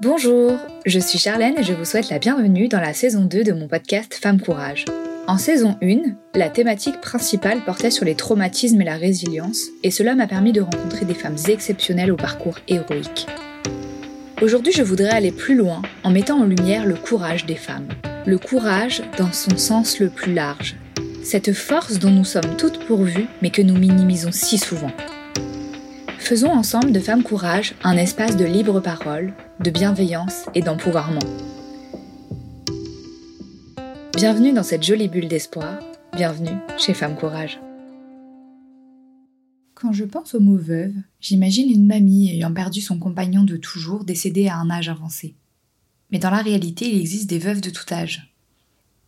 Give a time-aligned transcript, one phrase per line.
[0.00, 3.52] Bonjour, je suis Charlène et je vous souhaite la bienvenue dans la saison 2 de
[3.52, 4.86] mon podcast Femme Courage.
[5.28, 10.16] En saison 1, la thématique principale portait sur les traumatismes et la résilience, et cela
[10.16, 13.28] m'a permis de rencontrer des femmes exceptionnelles au parcours héroïque.
[14.42, 17.88] Aujourd'hui, je voudrais aller plus loin en mettant en lumière le courage des femmes.
[18.26, 20.74] Le courage dans son sens le plus large.
[21.22, 24.90] Cette force dont nous sommes toutes pourvues, mais que nous minimisons si souvent.
[26.24, 31.18] Faisons ensemble de Femmes Courage un espace de libre parole, de bienveillance et d'empouvoirment.
[34.16, 35.80] Bienvenue dans cette jolie bulle d'espoir,
[36.16, 37.60] bienvenue chez Femmes Courage.
[39.74, 44.04] Quand je pense au mot veuve, j'imagine une mamie ayant perdu son compagnon de toujours
[44.04, 45.36] décédé à un âge avancé.
[46.10, 48.33] Mais dans la réalité, il existe des veuves de tout âge.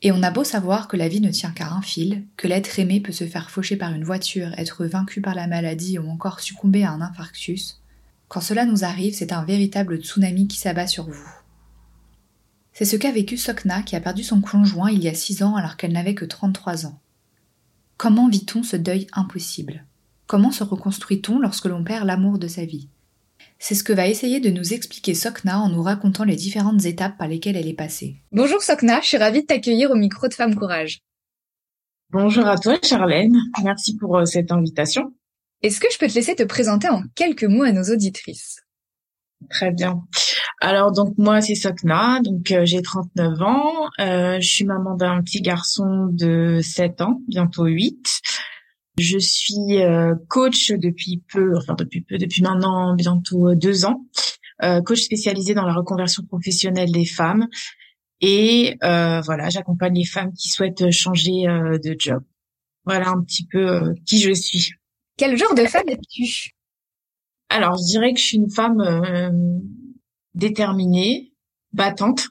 [0.06, 2.78] Et on a beau savoir que la vie ne tient qu'à un fil, que l'être
[2.78, 6.38] aimé peut se faire faucher par une voiture, être vaincu par la maladie ou encore
[6.38, 7.82] succomber à un infarctus,
[8.28, 11.28] quand cela nous arrive, c'est un véritable tsunami qui s'abat sur vous.
[12.72, 15.56] C'est ce qu'a vécu Sokna qui a perdu son conjoint il y a 6 ans
[15.56, 17.00] alors qu'elle n'avait que 33 ans.
[17.96, 19.86] Comment vit-on ce deuil impossible?
[20.28, 22.88] Comment se reconstruit-on lorsque l'on perd l'amour de sa vie?
[23.58, 27.16] C'est ce que va essayer de nous expliquer Sokna en nous racontant les différentes étapes
[27.16, 28.16] par lesquelles elle est passée.
[28.32, 31.00] Bonjour Sokna, je suis ravie de t'accueillir au micro de Femme Courage.
[32.10, 35.14] Bonjour à toi Charlène, merci pour euh, cette invitation.
[35.62, 38.60] Est-ce que je peux te laisser te présenter en quelques mots à nos auditrices?
[39.50, 40.02] Très bien.
[40.60, 45.22] Alors donc moi c'est Sokna, donc euh, j'ai 39 ans, euh, je suis maman d'un
[45.22, 48.20] petit garçon de 7 ans, bientôt 8.
[48.98, 54.06] Je suis euh, coach depuis peu, enfin depuis peu, depuis maintenant bientôt euh, deux ans,
[54.62, 57.46] euh, coach spécialisé dans la reconversion professionnelle des femmes.
[58.22, 62.22] Et voilà, j'accompagne les femmes qui souhaitent changer de job.
[62.86, 64.70] Voilà un petit peu qui je suis.
[65.18, 66.52] Quel genre de femme es-tu?
[67.50, 68.82] Alors, je dirais que je suis une femme
[70.34, 71.34] déterminée,
[71.74, 72.28] battante,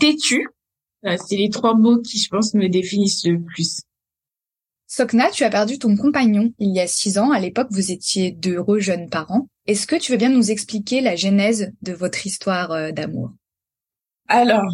[0.00, 0.48] têtue.
[1.04, 3.82] C'est les trois mots qui, je pense, me définissent le plus.
[4.92, 7.30] Sokna, tu as perdu ton compagnon il y a six ans.
[7.30, 9.48] À l'époque, vous étiez d'heureux jeunes parents.
[9.68, 13.30] Est-ce que tu veux bien nous expliquer la genèse de votre histoire euh, d'amour?
[14.26, 14.68] Alors,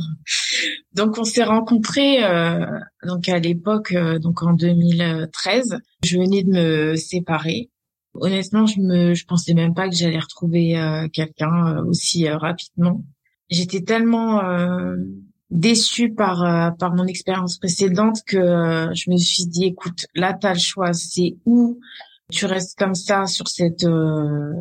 [0.95, 2.65] donc on s'est rencontrés euh,
[3.07, 5.81] donc à l'époque, euh, donc en 2013.
[6.03, 7.69] Je venais de me séparer.
[8.15, 10.79] Honnêtement, je me, je pensais même pas que j'allais retrouver
[11.13, 13.05] quelqu'un aussi rapidement.
[13.51, 14.41] J'étais tellement
[15.51, 20.35] déçue par euh, par mon expérience précédente que euh, je me suis dit écoute là
[20.35, 21.79] t'as le choix c'est où
[22.33, 24.53] tu restes comme ça sur cette euh,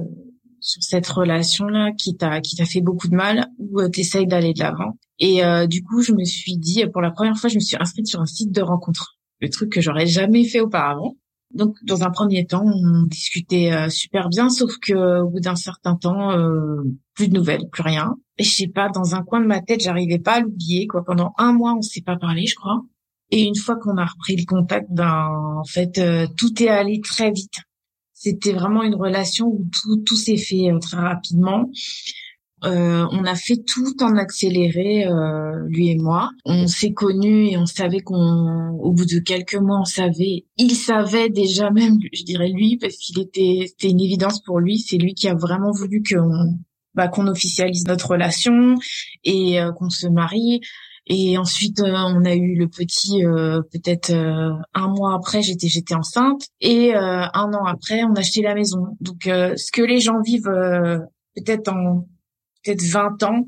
[0.59, 4.28] sur cette relation là qui t'a qui t'a fait beaucoup de mal ou tu t'essayes
[4.28, 4.97] d'aller de l'avant?
[5.19, 8.07] Et du coup je me suis dit pour la première fois je me suis inscrite
[8.07, 9.18] sur un site de rencontre.
[9.40, 11.16] Le truc que j'aurais jamais fait auparavant
[11.55, 15.95] donc, dans un premier temps, on discutait super bien, sauf que au bout d'un certain
[15.95, 16.31] temps,
[17.16, 18.16] plus de nouvelles, plus rien.
[18.38, 20.88] Et je sais pas, dans un coin de ma tête, j'arrivais pas à l'oublier.
[20.88, 22.81] Quoi, pendant un mois, on s'est pas parlé, je crois.
[23.31, 25.29] Et une fois qu'on a repris le contact, ben
[25.59, 27.59] en fait, euh, tout est allé très vite.
[28.13, 31.69] C'était vraiment une relation où tout tout s'est fait euh, très rapidement.
[32.65, 36.31] Euh, on a fait tout en accéléré, euh, lui et moi.
[36.45, 40.45] On s'est connus et on savait qu'on, au bout de quelques mois, on savait.
[40.57, 44.79] Il savait déjà même, je dirais lui, parce qu'il était, c'était une évidence pour lui.
[44.79, 46.57] C'est lui qui a vraiment voulu qu'on,
[46.95, 48.75] bah, qu'on officialise notre relation
[49.23, 50.61] et euh, qu'on se marie.
[51.07, 53.21] Et ensuite, on a eu le petit,
[53.71, 56.47] peut-être un mois après, j'étais j'étais enceinte.
[56.61, 58.87] Et un an après, on a acheté la maison.
[59.01, 60.49] Donc, ce que les gens vivent
[61.35, 62.07] peut-être en
[62.65, 63.47] peut-être 20 ans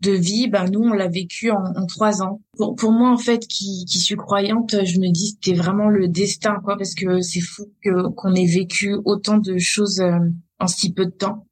[0.00, 2.40] de vie, ben nous on l'a vécu en, en 3 ans.
[2.56, 6.08] Pour, pour moi en fait qui, qui suis croyante, je me dis c'était vraiment le
[6.08, 10.18] destin quoi parce que c'est fou que qu'on ait vécu autant de choses euh,
[10.60, 11.46] en si peu de temps.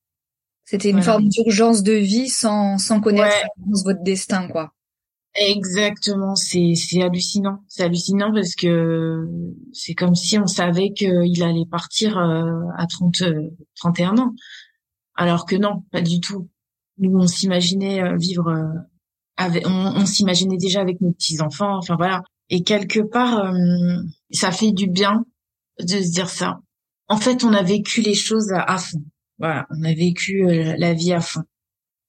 [0.65, 3.35] C'était une forme d'urgence de vie sans sans connaître
[3.85, 4.73] votre destin quoi.
[5.35, 9.29] Exactement, c'est c'est hallucinant, c'est hallucinant parce que
[9.73, 13.25] c'est comme si on savait qu'il allait partir euh, à 30
[13.75, 14.35] 31 ans.
[15.15, 16.49] Alors que non, pas du tout
[16.99, 18.81] nous on s'imaginait euh, vivre euh,
[19.37, 22.23] avec, on, s'imaginait déjà avec nos petits enfants enfin voilà.
[22.49, 23.97] Et quelque part euh,
[24.31, 25.25] ça fait du bien
[25.81, 26.61] de se dire ça.
[27.09, 29.03] En fait on a vécu les choses à, fond.
[29.39, 30.45] Voilà on a vécu
[30.79, 31.43] la vie à fond.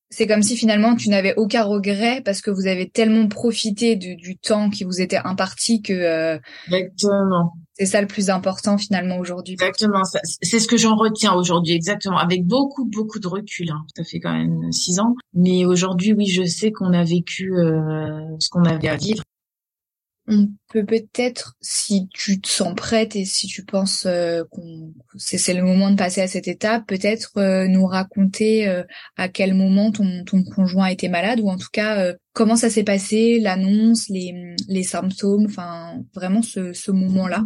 [0.09, 4.37] C'est comme si finalement tu n'avais aucun regret parce que vous avez tellement profité du
[4.37, 9.53] temps qui vous était imparti que exactement c'est ça le plus important finalement aujourd'hui.
[9.53, 10.01] Exactement,
[10.41, 13.69] c'est ce que j'en retiens aujourd'hui, exactement, avec beaucoup beaucoup de recul.
[13.69, 13.85] Hein.
[13.95, 18.21] Ça fait quand même six ans, mais aujourd'hui, oui, je sais qu'on a vécu euh,
[18.39, 19.23] ce qu'on avait à vivre.
[20.27, 25.53] on peut peut-être, si tu te sens prête et si tu penses euh, qu'on c'est,
[25.53, 28.83] le moment de passer à cette étape, peut-être euh, nous raconter euh,
[29.17, 32.83] à quel moment ton, ton conjoint était malade ou en tout cas comment ça s'est
[32.83, 37.45] passé, l'annonce, les, les symptômes, enfin vraiment ce, ce moment-là.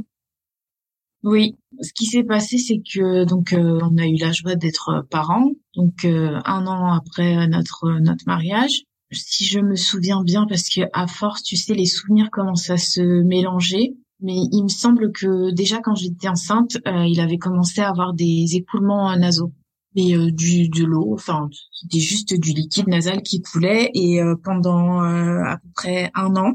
[1.23, 5.51] Oui, ce qui s'est passé, c'est que donc on a eu la joie d'être parents,
[5.75, 11.07] donc un an après notre notre mariage si je me souviens bien, parce que à
[11.07, 13.95] force, tu sais, les souvenirs commencent à se mélanger.
[14.23, 18.13] Mais il me semble que déjà quand j'étais enceinte, euh, il avait commencé à avoir
[18.13, 19.51] des écoulements nasaux,
[19.95, 23.89] mais euh, du de l'eau, enfin c'était juste du liquide nasal qui coulait.
[23.95, 26.53] Et euh, pendant à peu près un an,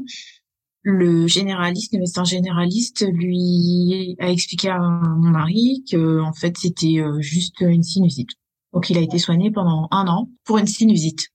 [0.89, 7.03] le généraliste, le médecin généraliste, lui a expliqué à mon mari que en fait c'était
[7.19, 8.29] juste une sinusite.
[8.73, 11.29] Donc il a été soigné pendant un an pour une sinusite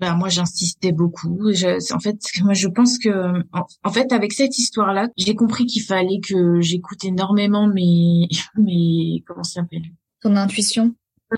[0.00, 1.50] ben moi j'insistais beaucoup.
[1.50, 6.20] en fait, moi je pense que en, fait avec cette histoire-là, j'ai compris qu'il fallait
[6.20, 9.82] que j'écoute énormément mes mes comment ça s'appelle?
[10.22, 10.94] Ton intuition?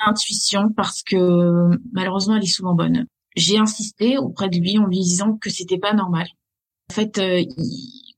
[0.06, 3.06] L'intuition parce que malheureusement elle est souvent bonne.
[3.36, 6.26] J'ai insisté auprès de lui en lui disant que c'était pas normal.
[6.90, 7.44] En fait, euh,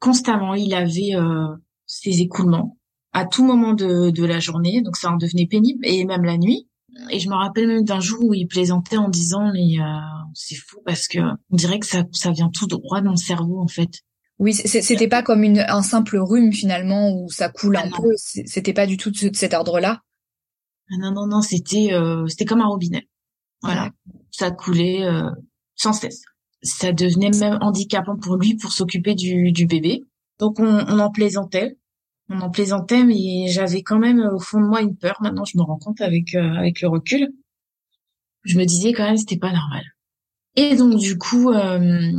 [0.00, 1.48] constamment il avait euh,
[1.84, 2.78] ses écoulements
[3.12, 6.38] à tout moment de, de la journée, donc ça en devenait pénible et même la
[6.38, 6.70] nuit.
[7.10, 9.84] Et je me rappelle même d'un jour où il plaisantait en disant mais euh,
[10.32, 11.18] c'est fou parce que
[11.50, 13.90] on dirait que ça ça vient tout droit dans le cerveau en fait.
[14.38, 18.08] Oui, c'était pas comme une, un simple rhume finalement où ça coule ah un peu.
[18.16, 20.00] C'était pas du tout de, cet ordre-là.
[20.90, 23.06] Ah non non non, c'était euh, c'était comme un robinet.
[23.60, 23.90] Voilà,
[24.30, 25.28] ça coulait euh,
[25.74, 26.22] sans cesse.
[26.62, 30.04] Ça devenait même handicapant pour lui pour s'occuper du, du bébé.
[30.38, 31.76] Donc on, on en plaisantait
[32.28, 35.16] on en plaisantait, mais j'avais quand même au fond de moi une peur.
[35.20, 37.28] Maintenant, je me rends compte avec euh, avec le recul.
[38.44, 39.84] Je me disais quand même c'était pas normal.
[40.56, 42.10] Et donc du coup, euh,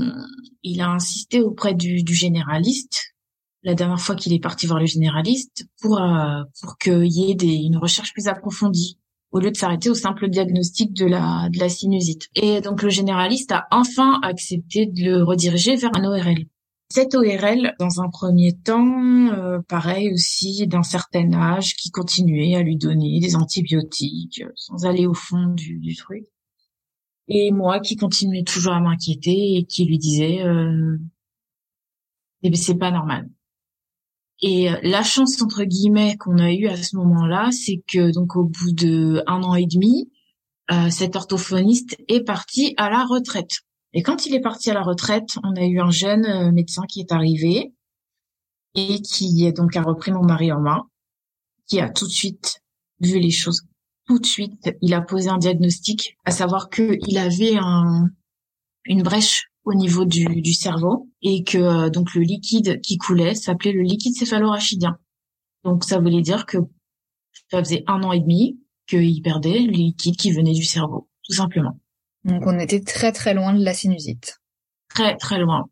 [0.64, 3.14] il a insisté auprès du, du généraliste
[3.64, 7.36] la dernière fois qu'il est parti voir le généraliste pour euh, pour qu'il y ait
[7.36, 9.00] des, une recherche plus approfondie
[9.34, 12.30] au lieu de s'arrêter au simple diagnostic de la de la sinusite.
[12.36, 16.46] Et donc le généraliste a enfin accepté de le rediriger vers un ORL.
[16.90, 22.62] Cette ORL, dans un premier temps, euh, pareil aussi d'un certain âge, qui continuait à
[22.62, 26.26] lui donner des antibiotiques euh, sans aller au fond du, du truc.
[27.28, 30.98] Et moi qui continuais toujours à m'inquiéter et qui lui disais euh,
[32.44, 33.28] eh ben, c'est pas normal.
[34.42, 38.36] Et euh, la chance entre guillemets qu'on a eue à ce moment-là, c'est que donc
[38.36, 40.12] au bout de un an et demi,
[40.72, 43.62] euh, cet orthophoniste est parti à la retraite.
[43.94, 46.84] Et quand il est parti à la retraite, on a eu un jeune euh, médecin
[46.88, 47.74] qui est arrivé
[48.76, 50.82] et qui donc a repris mon mari en main,
[51.68, 52.62] qui a tout de suite
[53.00, 53.62] vu les choses.
[54.08, 58.10] Tout de suite, il a posé un diagnostic, à savoir qu'il avait un,
[58.86, 63.34] une brèche au niveau du, du cerveau et que euh, donc le liquide qui coulait
[63.34, 64.98] s'appelait le liquide céphalorachidien.
[65.64, 66.58] Donc ça voulait dire que
[67.50, 71.34] ça faisait un an et demi qu'il perdait le liquide qui venait du cerveau, tout
[71.34, 71.80] simplement.
[72.26, 74.42] Donc on était très très loin de la sinusite.
[74.90, 75.70] Très très loin.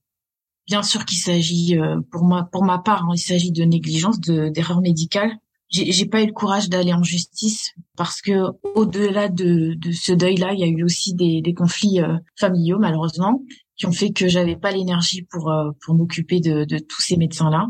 [0.68, 4.20] Bien sûr qu'il s'agit, euh, pour moi, pour ma part, hein, il s'agit de négligence,
[4.22, 5.32] de d'erreur médicale.
[5.70, 10.12] J'ai, j'ai pas eu le courage d'aller en justice parce que au-delà de, de ce
[10.12, 13.42] deuil-là, il y a eu aussi des, des conflits euh, familiaux malheureusement
[13.82, 17.66] qui ont fait que j'avais pas l'énergie pour euh, pour m'occuper de, tous ces médecins-là.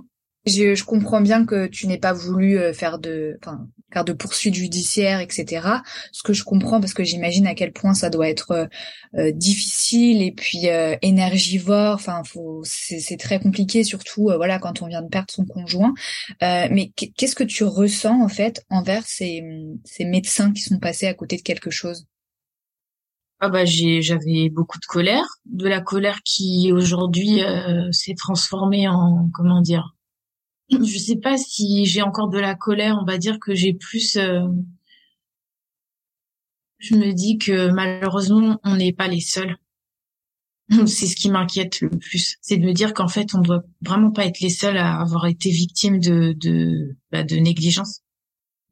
[0.46, 4.12] Je, je, comprends bien que tu n'aies pas voulu euh, faire de, enfin, faire de
[4.12, 5.68] poursuites judiciaires, etc.
[6.12, 8.66] Ce que je comprends parce que j'imagine à quel point ça doit être euh,
[9.16, 10.66] euh, difficile et puis
[11.02, 11.94] énergivore.
[11.94, 15.94] Enfin, faut, c'est très compliqué, surtout voilà quand on vient de perdre son conjoint.
[16.42, 19.44] mais qu'est-ce que tu ressens en fait envers ces,
[19.86, 22.08] ces médecins qui sont passés à côté de quelque chose?
[23.42, 27.42] Ah bah j'avais beaucoup de colère, de la colère qui aujourd'hui
[27.92, 29.96] s'est transformée en comment dire
[30.80, 34.16] je sais pas si j'ai encore de la colère, on va dire que j'ai plus
[34.16, 34.48] euh,
[36.78, 39.58] je me dis que malheureusement on n'est pas les seuls.
[40.88, 44.12] C'est ce qui m'inquiète le plus, c'est de me dire qu'en fait on doit vraiment
[44.12, 48.02] pas être les seuls à avoir été victimes de de, bah, de négligence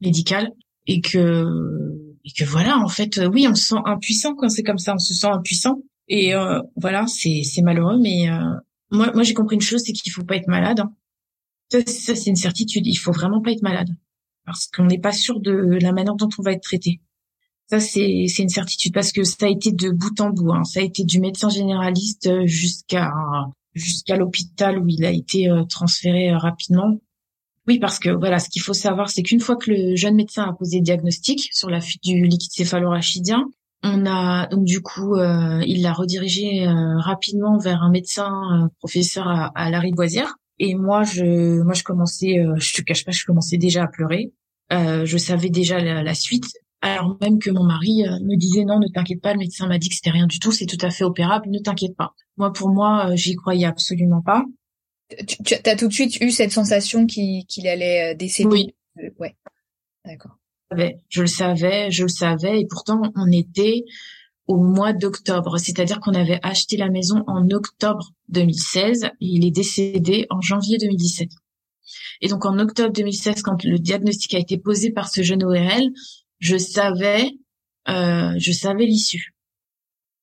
[0.00, 0.50] médicale
[0.86, 4.78] et que et que voilà en fait oui on se sent impuissant quand c'est comme
[4.78, 8.38] ça on se sent impuissant et euh, voilà c'est malheureux mais euh,
[8.90, 10.92] moi moi j'ai compris une chose c'est qu'il faut pas être malade hein.
[11.70, 12.86] Ça, c'est une certitude.
[12.86, 13.90] Il faut vraiment pas être malade
[14.44, 17.00] parce qu'on n'est pas sûr de la manière dont on va être traité.
[17.68, 20.52] Ça, c'est une certitude parce que ça a été de bout en bout.
[20.52, 20.64] Hein.
[20.64, 23.12] Ça a été du médecin généraliste jusqu'à
[23.74, 26.98] jusqu'à l'hôpital où il a été euh, transféré euh, rapidement.
[27.70, 30.42] Oui, parce que voilà, ce qu'il faut savoir, c'est qu'une fois que le jeune médecin
[30.42, 33.44] a posé le diagnostic sur la fuite du liquide céphalorachidien,
[33.84, 39.28] On a donc du coup, euh, il l'a redirigé euh, rapidement vers un médecin professeur
[39.28, 40.34] à, à la Riboisière.
[40.58, 44.32] Et moi, je, moi, je commençais, je te cache pas, je commençais déjà à pleurer.
[44.72, 46.46] je savais déjà la, la, suite,
[46.80, 49.90] alors même que mon mari me disait non, ne t'inquiète pas, le médecin m'a dit
[49.90, 52.14] que c'était rien du tout, c'est tout à fait opérable, ne t'inquiète pas.
[52.36, 54.44] Moi, pour moi, j'y croyais absolument pas.
[55.26, 58.48] Tu, as tout de suite eu cette sensation qu'il allait décéder.
[58.96, 59.12] Oui.
[59.18, 59.36] ouais.
[60.04, 60.40] D'accord
[61.08, 63.84] je le savais, je le savais, et pourtant on était
[64.46, 69.52] au mois d'octobre, c'est-à-dire qu'on avait acheté la maison en octobre 2016 et il est
[69.52, 71.30] décédé en janvier 2017.
[72.20, 75.90] Et donc en octobre 2016, quand le diagnostic a été posé par ce jeune ORL,
[76.38, 77.30] je savais,
[77.88, 79.34] euh, je savais l'issue.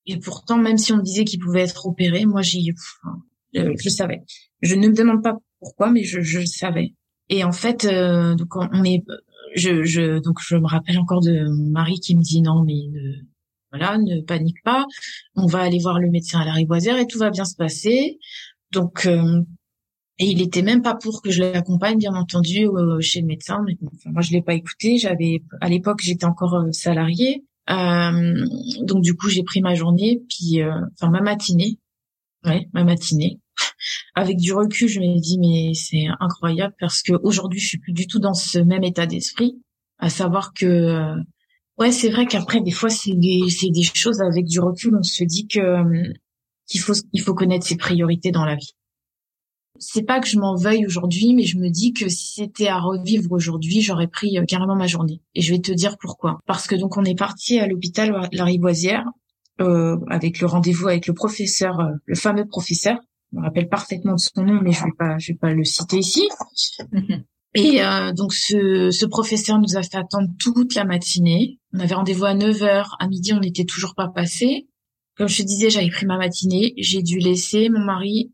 [0.06, 2.74] Et pourtant, même si on me disait qu'il pouvait être opéré, moi j'y,
[3.54, 4.22] je, je savais.
[4.62, 6.94] Je ne me demande pas pourquoi, mais je, je savais.
[7.30, 9.04] Et en fait, euh, donc on est
[9.56, 12.88] je, je, donc je me rappelle encore de mon mari qui me dit non mais
[12.92, 13.14] ne,
[13.72, 14.86] voilà ne panique pas,
[15.36, 18.20] on va aller voir le médecin à la Riboisière et tout va bien se passer.
[18.72, 19.42] Donc euh,
[20.20, 23.64] et il était même pas pour que je l'accompagne bien entendu euh, chez le médecin.
[23.66, 24.98] Mais moi je l'ai pas écouté.
[24.98, 27.44] J'avais à l'époque j'étais encore euh, salariée.
[27.68, 30.62] donc du coup j'ai pris ma journée puis
[30.94, 31.80] enfin ma matinée,
[32.48, 33.40] ouais ma matinée
[34.16, 37.94] avec du recul, je me dis mais c'est incroyable parce que aujourd'hui je suis plus
[37.94, 39.62] du tout dans ce même état d'esprit,
[40.00, 41.16] à savoir que euh,
[41.78, 45.48] ouais c'est vrai qu'après des fois c'est des choses avec du recul on se dit
[45.48, 46.14] que euh,
[46.66, 48.74] qu'il faut il faut connaître ses priorités dans la vie.
[49.80, 52.80] C'est pas que je m'en veuille aujourd'hui, mais je me dis que si c'était à
[52.80, 55.22] revivre aujourd'hui, j'aurais pris euh, carrément ma journée.
[55.36, 56.40] Et je vais te dire pourquoi.
[56.48, 59.06] Parce que donc on est parti à l'hôpital La Riboisière
[59.62, 62.98] euh, avec le rendez-vous avec le professeur, le fameux professeur
[63.32, 65.64] je me rappelle parfaitement de son nom, mais je vais pas, je vais pas le
[65.64, 66.28] citer ici.
[67.54, 71.60] Et euh, donc ce, ce professeur nous a fait attendre toute la matinée.
[71.74, 74.68] On avait rendez-vous à 9 h À midi, on n'était toujours pas passé.
[75.16, 76.74] Comme je te disais, j'avais pris ma matinée.
[76.78, 78.32] J'ai dû laisser mon mari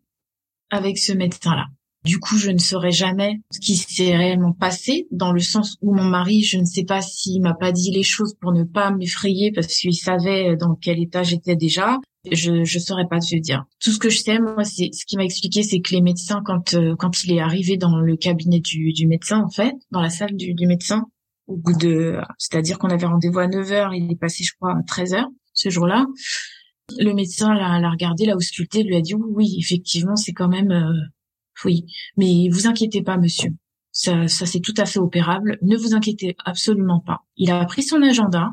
[0.70, 1.68] avec ce médecin-là.
[2.06, 5.94] Du coup, je ne saurais jamais ce qui s'est réellement passé, dans le sens où
[5.94, 8.92] mon mari, je ne sais pas s'il m'a pas dit les choses pour ne pas
[8.92, 12.00] m'effrayer parce qu'il savait dans quel état j'étais déjà
[12.32, 13.66] je je saurais pas te dire.
[13.82, 16.42] Tout ce que je sais moi c'est ce qui m'a expliqué c'est que les médecins
[16.46, 20.02] quand euh, quand il est arrivé dans le cabinet du, du médecin en fait, dans
[20.02, 21.04] la salle du, du médecin
[21.48, 24.82] au bout de c'est-à-dire qu'on avait rendez-vous à 9h, il est passé je crois à
[24.82, 26.06] 13h ce jour-là.
[27.00, 30.94] Le médecin l'a regardé, l'a ausculté, lui a dit oui effectivement, c'est quand même euh,
[31.66, 31.86] oui,
[32.18, 33.52] mais vous inquiétez pas monsieur.
[33.92, 37.26] Ça ça c'est tout à fait opérable, ne vous inquiétez absolument pas.
[37.38, 38.52] Il a pris son agenda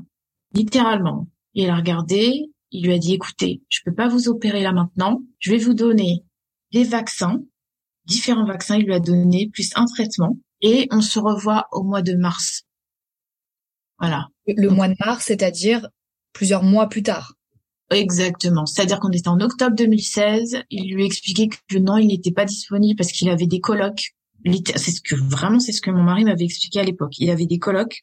[0.53, 1.29] littéralement.
[1.55, 5.23] Il a regardé, il lui a dit, écoutez, je peux pas vous opérer là maintenant.
[5.39, 6.25] Je vais vous donner
[6.73, 7.41] des vaccins,
[8.05, 8.77] différents vaccins.
[8.77, 12.65] Il lui a donné plus un traitement et on se revoit au mois de mars.
[13.99, 14.29] Voilà.
[14.47, 15.89] Le mois de mars, c'est-à-dire
[16.33, 17.35] plusieurs mois plus tard.
[17.91, 18.67] Exactement.
[18.67, 20.63] C'est-à-dire qu'on était en octobre 2016.
[20.71, 24.15] Il lui expliquait que non, il n'était pas disponible parce qu'il avait des colloques.
[24.45, 27.19] C'est ce que vraiment, c'est ce que mon mari m'avait expliqué à l'époque.
[27.19, 28.03] Il avait des colloques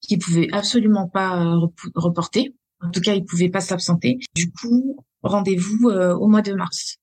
[0.00, 2.54] qu'il pouvait absolument pas euh, reporter.
[2.80, 4.18] En tout cas, il pouvait pas s'absenter.
[4.34, 6.96] Du coup, rendez-vous euh, au mois de mars.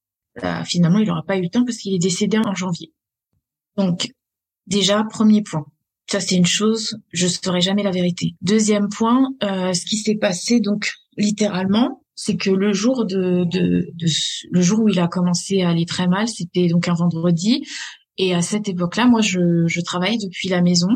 [0.43, 2.91] Euh, finalement, il n'aura pas eu le temps parce qu'il est décédé en janvier.
[3.77, 4.11] Donc,
[4.67, 5.65] déjà, premier point.
[6.09, 8.35] Ça, c'est une chose, je saurais jamais la vérité.
[8.41, 13.87] Deuxième point, euh, ce qui s'est passé, donc, littéralement, c'est que le jour de, de,
[13.93, 14.07] de,
[14.51, 17.65] le jour où il a commencé à aller très mal, c'était donc un vendredi.
[18.17, 20.89] Et à cette époque-là, moi, je, je travaillais depuis la maison.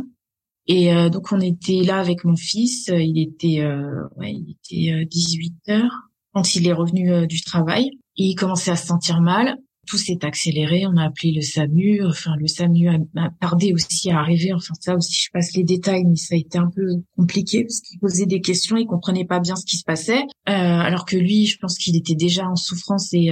[0.68, 2.90] Et euh, donc on était là avec mon fils.
[2.90, 7.90] Il était, euh, ouais, il était 18 euh, heures quand il est revenu du travail.
[8.18, 9.58] Et il commençait à se sentir mal.
[9.88, 10.86] Tout s'est accéléré.
[10.86, 12.06] On a appelé le SAMU.
[12.06, 14.54] Enfin, le SAMU a, tardé aussi à arriver.
[14.54, 17.80] Enfin, ça aussi, je passe les détails, mais ça a été un peu compliqué parce
[17.82, 18.78] qu'il posait des questions.
[18.78, 20.24] Il comprenait pas bien ce qui se passait.
[20.46, 23.32] alors que lui, je pense qu'il était déjà en souffrance et,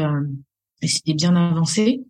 [0.81, 2.05] et c'était bien avancé.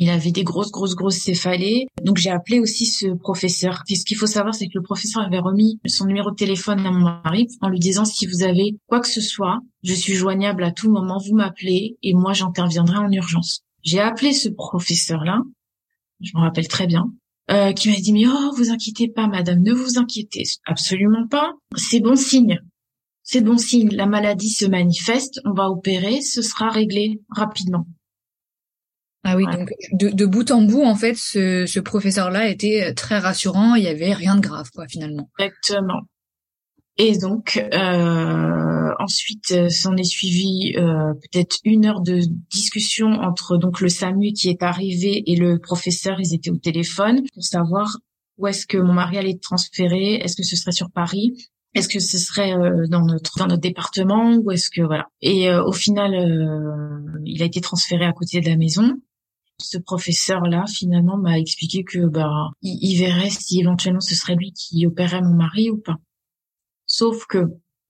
[0.00, 1.88] Il avait des grosses, grosses, grosses céphalées.
[2.04, 3.82] Donc j'ai appelé aussi ce professeur.
[3.88, 6.86] Et ce qu'il faut savoir, c'est que le professeur avait remis son numéro de téléphone
[6.86, 10.14] à mon mari en lui disant si vous avez quoi que ce soit, je suis
[10.14, 13.64] joignable à tout moment, vous m'appelez et moi j'interviendrai en urgence.
[13.82, 15.42] J'ai appelé ce professeur-là,
[16.20, 17.12] je me rappelle très bien,
[17.50, 21.54] euh, qui m'a dit mais oh vous inquiétez pas madame, ne vous inquiétez absolument pas,
[21.76, 22.60] c'est bon signe.
[23.24, 27.86] C'est bon signe, la maladie se manifeste, on va opérer, ce sera réglé rapidement.
[29.24, 33.74] Ah oui, donc de, bout en bout, en fait, ce, professeur-là était très rassurant.
[33.74, 35.28] Il y avait rien de grave, quoi, finalement.
[35.38, 36.02] Exactement.
[36.98, 42.20] Et donc euh, ensuite, euh, s'en est suivi euh, peut-être une heure de
[42.50, 46.20] discussion entre donc le SAMU qui est arrivé et le professeur.
[46.20, 47.98] Ils étaient au téléphone pour savoir
[48.36, 50.14] où est-ce que mon mari allait être transféré.
[50.14, 51.34] Est-ce que ce serait sur Paris
[51.74, 52.54] Est-ce que ce serait
[52.88, 56.12] dans notre dans notre département ou est-ce que voilà Et au final,
[57.24, 58.96] il a été transféré à côté de la maison
[59.60, 64.86] ce professeur-là, finalement, m'a expliqué que bah, il, verrait si éventuellement ce serait lui qui
[64.86, 65.96] opérait mon mari ou pas.
[66.86, 67.44] Sauf que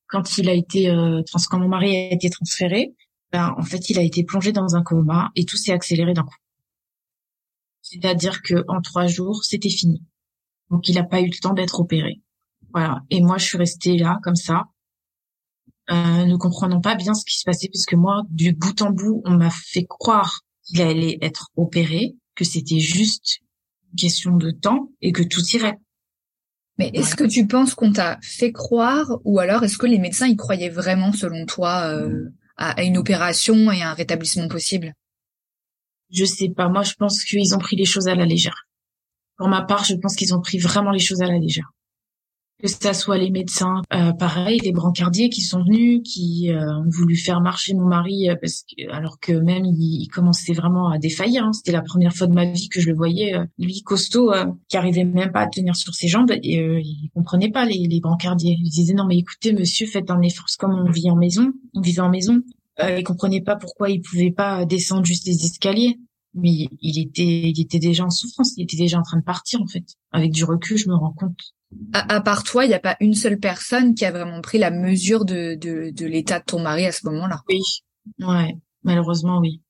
[0.07, 2.95] quand il a été euh, trans quand mon mari a été transféré,
[3.31, 6.25] ben en fait il a été plongé dans un coma et tout s'est accéléré d'un
[6.25, 6.37] coup.
[7.83, 10.03] C'est-à-dire que en trois jours c'était fini.
[10.71, 12.23] Donc il n'a pas eu le temps d'être opéré.
[12.73, 13.03] Voilà.
[13.11, 14.65] Et moi je suis restée là comme ça,
[15.91, 18.91] euh, ne comprenant pas bien ce qui se passait parce que moi du bout en
[18.91, 23.39] bout on m'a fait croire qu'il allait être opéré, que c'était juste
[23.91, 25.79] une question de temps et que tout irait.
[26.79, 30.29] Mais est-ce que tu penses qu'on t'a fait croire ou alors est-ce que les médecins
[30.29, 34.93] y croyaient vraiment selon toi euh, à, une opération et à un rétablissement possible?
[36.11, 36.69] Je sais pas.
[36.69, 38.69] Moi, je pense qu'ils ont pris les choses à la légère.
[39.37, 41.71] Pour ma part, je pense qu'ils ont pris vraiment les choses à la légère
[42.61, 46.89] que ça soit les médecins, euh, pareil, les brancardiers qui sont venus, qui euh, ont
[46.89, 50.99] voulu faire marcher mon mari, euh, parce que, alors que même il, commençait vraiment à
[50.99, 51.45] défaillir.
[51.45, 51.53] Hein.
[51.53, 54.33] C'était la première fois de ma vie que je le voyais, lui costaud,
[54.69, 58.01] qui arrivait même pas à tenir sur ses jambes, et il comprenait pas les, les
[58.01, 58.57] brancardiers.
[58.59, 61.81] Il disait non mais écoutez monsieur, faites un effort, comme on vit en maison, on
[61.81, 62.41] vivait en maison.
[62.83, 65.99] il comprenait pas pourquoi il pouvait pas descendre juste les escaliers
[66.35, 69.61] mais il était il était déjà en souffrance, il était déjà en train de partir
[69.61, 69.85] en fait.
[70.13, 71.55] Avec du recul, je me rends compte
[71.93, 74.71] à, part toi, il n'y a pas une seule personne qui a vraiment pris la
[74.71, 77.43] mesure de, de, de l'état de ton mari à ce moment-là.
[77.49, 77.61] Oui,
[78.21, 79.63] ouais, malheureusement, oui.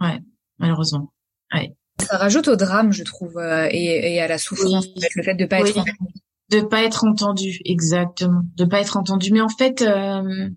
[0.00, 0.18] Ouais,
[0.58, 1.12] malheureusement.
[1.54, 1.74] Ouais.
[2.00, 5.46] Ça rajoute au drame, je trouve, euh, et, et, à la souffrance, le fait de
[5.46, 6.12] pas être entendu.
[6.50, 8.42] De pas être entendu, exactement.
[8.56, 9.32] De pas être entendu.
[9.32, 10.48] Mais en fait, euh,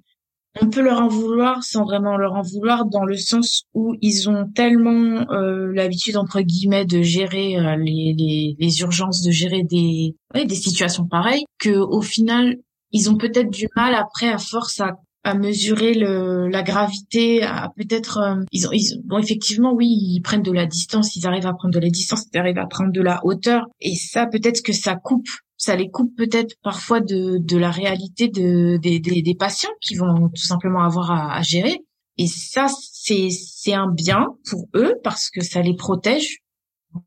[0.61, 4.29] on peut leur en vouloir sans vraiment leur en vouloir dans le sens où ils
[4.29, 10.55] ont tellement euh, l'habitude entre guillemets de gérer euh, les, urgences, de gérer des des
[10.55, 12.57] situations pareilles que au final
[12.91, 17.71] ils ont peut-être du mal après à force à à mesurer le, la gravité, à
[17.75, 21.47] peut-être euh, ils ont ils, bon effectivement oui ils prennent de la distance, ils arrivent
[21.47, 24.61] à prendre de la distance, ils arrivent à prendre de la hauteur et ça peut-être
[24.61, 25.27] que ça coupe
[25.57, 30.29] ça les coupe peut-être parfois de, de la réalité de, des, des, patients qui vont
[30.29, 31.79] tout simplement avoir à, à gérer.
[32.17, 36.39] Et ça, c'est, c'est un bien pour eux parce que ça les protège.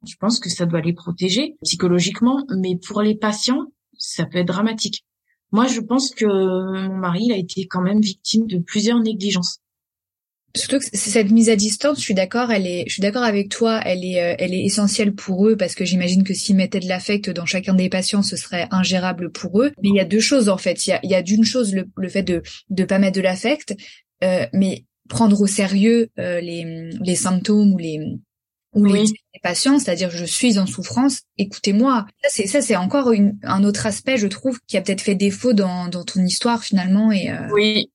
[0.07, 3.67] Je pense que ça doit les protéger psychologiquement, mais pour les patients,
[3.99, 5.05] ça peut être dramatique.
[5.53, 9.61] Moi, je pense que mon mari a été quand même victime de plusieurs négligences.
[10.57, 13.49] Surtout que cette mise à distance, je suis d'accord, elle est, je suis d'accord avec
[13.49, 16.81] toi, elle est, euh, elle est essentielle pour eux parce que j'imagine que s'ils mettaient
[16.81, 19.73] de l'affect dans chacun des patients, ce serait ingérable pour eux.
[19.83, 20.87] Mais il y a deux choses en fait.
[20.87, 23.17] Il y a, il y a d'une chose le, le, fait de de pas mettre
[23.17, 23.77] de l'affect,
[24.25, 28.01] euh, mais prendre au sérieux euh, les, les symptômes ou les
[28.79, 29.05] ou les,
[29.43, 32.07] patients, c'est-à-dire je suis en souffrance, écoutez-moi.
[32.23, 35.15] Ça c'est ça c'est encore une, un autre aspect, je trouve, qui a peut-être fait
[35.15, 37.31] défaut dans dans ton histoire finalement et.
[37.31, 37.49] Euh...
[37.53, 37.91] Oui,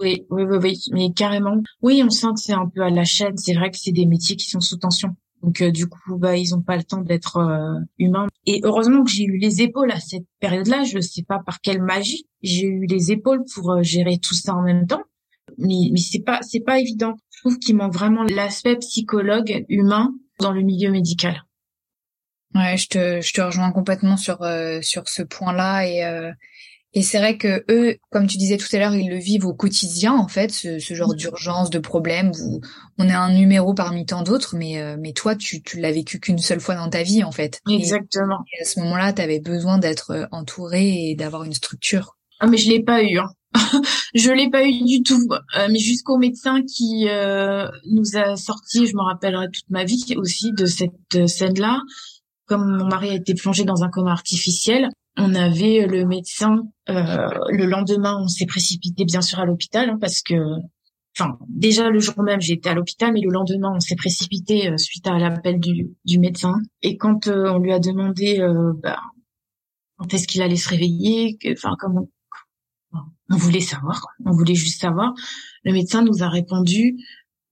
[0.00, 1.62] oui, oui, oui, oui, mais carrément.
[1.80, 3.36] Oui, on sent que c'est un peu à la chaîne.
[3.36, 5.14] C'est vrai que c'est des métiers qui sont sous tension.
[5.42, 8.28] Donc euh, du coup, bah ils ont pas le temps d'être euh, humains.
[8.46, 10.84] Et heureusement que j'ai eu les épaules à cette période-là.
[10.84, 14.54] Je sais pas par quelle magie j'ai eu les épaules pour euh, gérer tout ça
[14.54, 15.02] en même temps.
[15.58, 17.14] Mais mais c'est pas c'est pas évident.
[17.30, 21.42] Je trouve qu'il manque vraiment l'aspect psychologue humain dans le milieu médical.
[22.54, 24.46] Ouais, je te je te rejoins complètement sur
[24.82, 26.32] sur ce point-là et
[26.94, 29.54] et c'est vrai que eux, comme tu disais tout à l'heure, ils le vivent au
[29.54, 32.60] quotidien en fait, ce, ce genre d'urgence, de problème où
[32.98, 36.20] on est un numéro parmi tant d'autres, mais euh, mais toi, tu tu l'as vécu
[36.20, 37.60] qu'une seule fois dans ta vie en fait.
[37.68, 38.40] Exactement.
[38.52, 42.18] Et, à ce moment-là, tu avais besoin d'être euh, entouré et d'avoir une structure.
[42.40, 43.18] Ah mais je l'ai pas eu.
[43.18, 43.30] Hein.
[44.14, 45.28] je l'ai pas eu du tout.
[45.56, 47.06] Euh, mais jusqu'au médecin qui
[47.86, 51.80] nous a sorti, je me rappellerai toute ma vie aussi de cette scène-là.
[52.46, 57.28] Comme mon mari a été plongé dans un coma artificiel, on avait le médecin euh,
[57.50, 60.34] le lendemain on s'est précipité bien sûr à l'hôpital hein, parce que
[61.16, 64.78] enfin déjà le jour même j'étais à l'hôpital mais le lendemain on s'est précipité euh,
[64.78, 68.40] suite à l'appel du, du médecin et quand euh, on lui a demandé
[68.82, 69.00] bah,
[69.98, 72.08] quand est-ce qu'il allait se réveiller enfin comment
[73.30, 75.14] on voulait savoir on voulait juste savoir
[75.64, 76.96] le médecin nous a répondu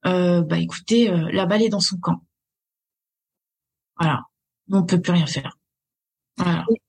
[0.04, 2.22] bah écoutez la balle est dans son camp
[3.98, 4.22] voilà
[4.70, 5.56] on peut plus rien faire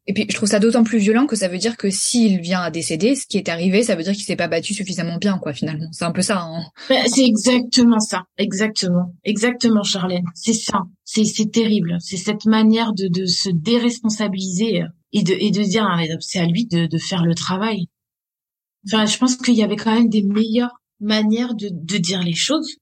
[0.07, 2.61] et puis je trouve ça d'autant plus violent que ça veut dire que s'il vient
[2.61, 5.37] à décéder, ce qui est arrivé, ça veut dire qu'il s'est pas battu suffisamment bien,
[5.37, 5.87] quoi, finalement.
[5.91, 6.41] C'est un peu ça.
[6.41, 6.63] Hein.
[6.89, 10.25] Bah, c'est exactement ça, exactement, exactement, Charlène.
[10.35, 10.83] C'est ça.
[11.03, 11.97] C'est c'est terrible.
[11.99, 16.45] C'est cette manière de de se déresponsabiliser et de et de dire ah, c'est à
[16.45, 17.87] lui de de faire le travail.
[18.87, 22.35] Enfin, je pense qu'il y avait quand même des meilleures manières de de dire les
[22.35, 22.77] choses.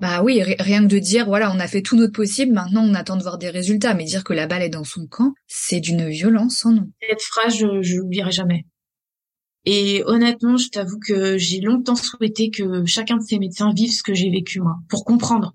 [0.00, 2.94] Bah oui, rien que de dire, voilà, on a fait tout notre possible, maintenant on
[2.94, 5.80] attend de voir des résultats, mais dire que la balle est dans son camp, c'est
[5.80, 6.88] d'une violence sans nom.
[7.08, 8.64] Cette phrase, je, je l'oublierai jamais.
[9.64, 14.04] Et honnêtement, je t'avoue que j'ai longtemps souhaité que chacun de ces médecins vive ce
[14.04, 15.54] que j'ai vécu moi, pour comprendre.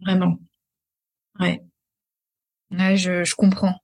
[0.00, 0.38] Vraiment.
[1.38, 1.62] Ouais.
[2.72, 3.78] Ouais, je, je comprends.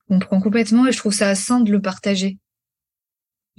[0.00, 2.38] Je comprends complètement et je trouve ça sain de le partager.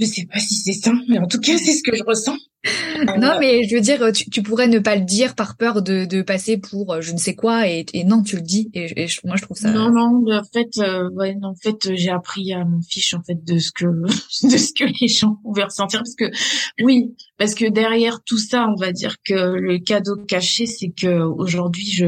[0.02, 2.36] Je sais pas si c'est ça, mais en tout cas, c'est ce que je ressens.
[3.20, 6.06] non, mais je veux dire, tu, tu, pourrais ne pas le dire par peur de,
[6.06, 8.72] de passer pour euh, je ne sais quoi, et, et non, tu le dis.
[8.74, 9.72] Et, moi, je trouve ça.
[9.72, 13.44] Non, non, en fait, euh, ouais, en fait, j'ai appris à mon fiche en fait
[13.44, 13.86] de ce que
[14.48, 16.32] de ce que les gens pouvaient ressentir, parce que
[16.84, 21.22] oui, parce que derrière tout ça, on va dire que le cadeau caché, c'est que
[21.22, 22.08] aujourd'hui, je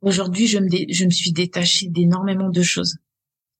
[0.00, 2.96] aujourd'hui, je me je me suis détachée d'énormément de choses.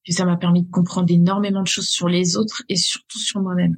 [0.05, 3.40] Puis ça m'a permis de comprendre énormément de choses sur les autres et surtout sur
[3.40, 3.77] moi-même.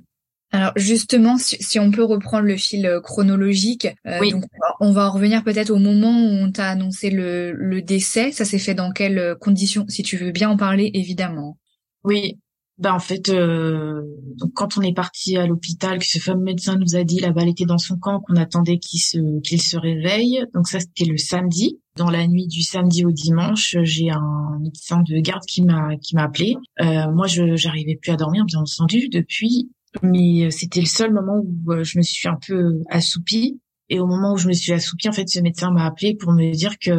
[0.52, 4.44] Alors justement, si, on peut reprendre le fil euh, chronologique, euh, donc
[4.80, 8.32] on va en revenir peut-être au moment où on t'a annoncé le, le décès.
[8.32, 11.58] Ça s'est fait dans quelles euh, conditions Si tu veux bien en parler, évidemment.
[12.04, 12.38] Oui,
[12.78, 14.02] bah en fait, euh,
[14.36, 17.32] donc quand on est parti à l'hôpital, que ce fameux médecin nous a dit la
[17.32, 20.44] balle était dans son camp, qu'on attendait qu'il se qu'il se réveille.
[20.54, 21.80] Donc ça c'était le samedi.
[21.96, 26.14] Dans la nuit du samedi au dimanche, j'ai un médecin de garde qui m'a qui
[26.14, 26.56] m'a appelé.
[26.80, 29.70] Euh, moi, je j'arrivais plus à dormir, bien entendu, depuis.
[30.02, 33.60] Mais c'était le seul moment où euh, je me suis un peu assoupie.
[33.88, 36.32] Et au moment où je me suis assoupie, en fait, ce médecin m'a appelé pour
[36.32, 36.90] me dire que,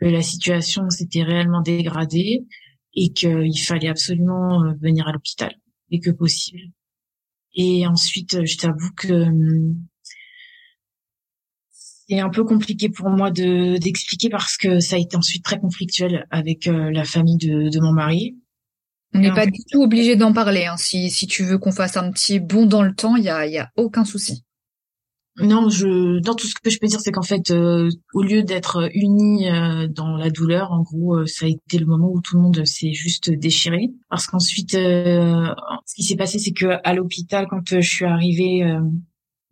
[0.00, 2.44] que la situation s'était réellement dégradée
[2.94, 5.54] et qu'il fallait absolument euh, venir à l'hôpital
[5.90, 6.60] dès que possible.
[7.54, 9.76] Et ensuite, euh, je t'avoue que hum,
[12.08, 15.58] c'est un peu compliqué pour moi de d'expliquer parce que ça a été ensuite très
[15.58, 18.36] conflictuel avec euh, la famille de, de mon mari.
[19.14, 20.64] On n'est pas du tout obligé d'en parler.
[20.64, 20.76] Hein.
[20.78, 23.46] Si, si tu veux qu'on fasse un petit bond dans le temps, il y a,
[23.46, 24.42] y a aucun souci.
[25.38, 28.42] Non, je, dans tout ce que je peux dire, c'est qu'en fait, euh, au lieu
[28.42, 32.20] d'être unis euh, dans la douleur, en gros, euh, ça a été le moment où
[32.20, 33.90] tout le monde s'est juste déchiré.
[34.10, 38.62] Parce qu'ensuite, ce qui s'est passé, c'est que à l'hôpital, quand je suis arrivée,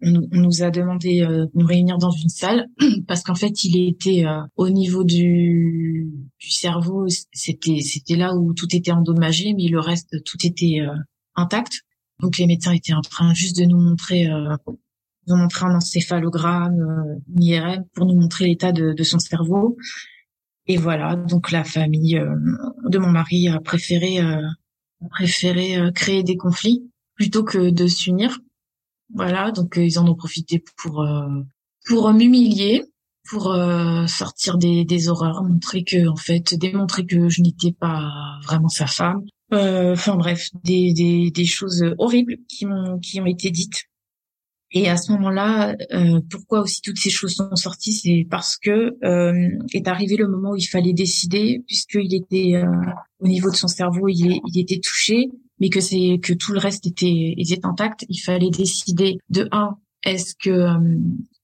[0.03, 2.67] on, nous a demandé de nous réunir dans une salle
[3.07, 4.25] parce qu'en fait, il était
[4.57, 10.23] au niveau du, du cerveau, c'était c'était là où tout était endommagé, mais le reste,
[10.25, 10.81] tout était
[11.35, 11.83] intact.
[12.21, 14.29] Donc les médecins étaient en train juste de nous montrer
[15.31, 19.77] nous montrer un encéphalogramme, euh, une IRM pour nous montrer l'état de, de, son cerveau.
[20.67, 22.35] Et voilà, donc la famille euh,
[22.89, 24.43] de mon mari a préféré euh,
[25.11, 28.39] préféré créer des conflits plutôt que de s'unir.
[29.15, 31.05] Voilà, donc ils en ont profité pour
[31.87, 32.85] pour m'humilier,
[33.29, 33.55] pour
[34.07, 38.09] sortir des, des horreurs, montrer que en fait, démontrer que je n'étais pas
[38.45, 39.23] vraiment sa femme.
[39.53, 43.91] Enfin bref, des, des, des choses horribles qui m'ont qui ont été dites
[44.73, 48.97] et à ce moment-là, euh, pourquoi aussi toutes ces choses sont sorties, c'est parce que
[49.03, 52.67] euh, est arrivé le moment où il fallait décider, puisqu'il était euh,
[53.19, 55.29] au niveau de son cerveau, il, il était touché,
[55.61, 58.05] mais que c'est que tout le reste était était intact.
[58.09, 60.99] Il fallait décider de un, est-ce que euh,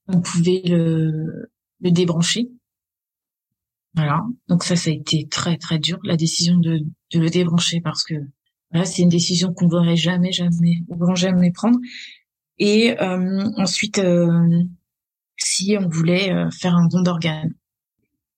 [0.09, 1.51] on pouvait le,
[1.81, 2.49] le débrancher.
[3.95, 4.25] Voilà.
[4.49, 6.81] Donc ça, ça a été très très dur la décision de,
[7.13, 8.15] de le débrancher parce que
[8.71, 11.79] voilà, c'est une décision qu'on ne devrait jamais jamais ou jamais prendre
[12.59, 14.63] et euh, ensuite euh,
[15.37, 17.55] si on voulait euh, faire un don d'organes.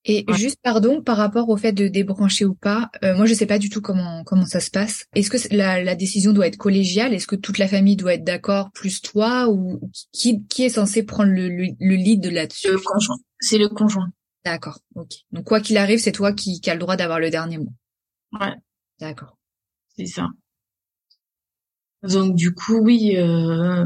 [0.05, 3.59] Et juste pardon par rapport au fait de débrancher ou pas, moi je sais pas
[3.59, 5.03] du tout comment comment ça se passe.
[5.13, 7.13] Est-ce que la, la décision doit être collégiale?
[7.13, 9.81] Est-ce que toute la famille doit être d'accord plus toi ou
[10.13, 12.71] qui qui est censé prendre le le, le lead là-dessus?
[12.71, 13.17] Le conjoint.
[13.39, 14.09] C'est le conjoint.
[14.45, 14.79] D'accord.
[14.95, 15.11] Ok.
[15.33, 17.73] Donc quoi qu'il arrive, c'est toi qui, qui a le droit d'avoir le dernier mot.
[18.39, 18.53] Ouais.
[19.01, 19.37] D'accord.
[19.97, 20.27] C'est ça.
[22.03, 23.83] Donc du coup, oui, euh,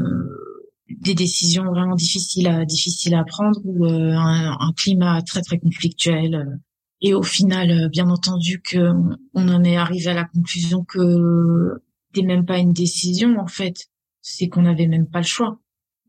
[0.90, 5.58] des décisions vraiment difficiles à difficiles à prendre ou euh, un, un, climat très très
[5.58, 6.34] conflictuel.
[6.34, 6.56] Euh.
[7.00, 8.92] Et au final, bien entendu, que
[9.34, 13.88] on en est arrivé à la conclusion que c'était même pas une décision en fait,
[14.22, 15.58] c'est qu'on n'avait même pas le choix.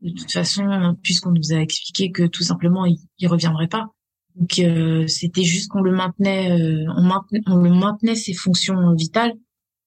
[0.02, 3.88] De toute façon, puisqu'on nous a expliqué que tout simplement il, il reviendrait pas.
[4.36, 4.60] Donc
[5.08, 9.34] c'était juste qu'on le maintenait, on maintenait, on le maintenait ses fonctions vitales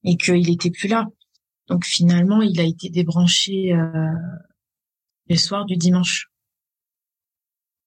[0.04, 1.08] et qu'il était plus là.
[1.67, 4.08] Donc finalement, il a été débranché euh,
[5.29, 6.31] le soir du dimanche,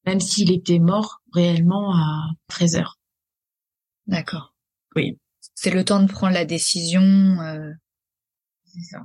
[0.07, 2.98] même s'il était mort réellement à 13 heures.
[4.07, 4.55] D'accord.
[4.96, 5.18] Oui.
[5.55, 7.02] C'est le temps de prendre la décision.
[7.02, 7.72] Euh...
[8.64, 9.02] C'est ça.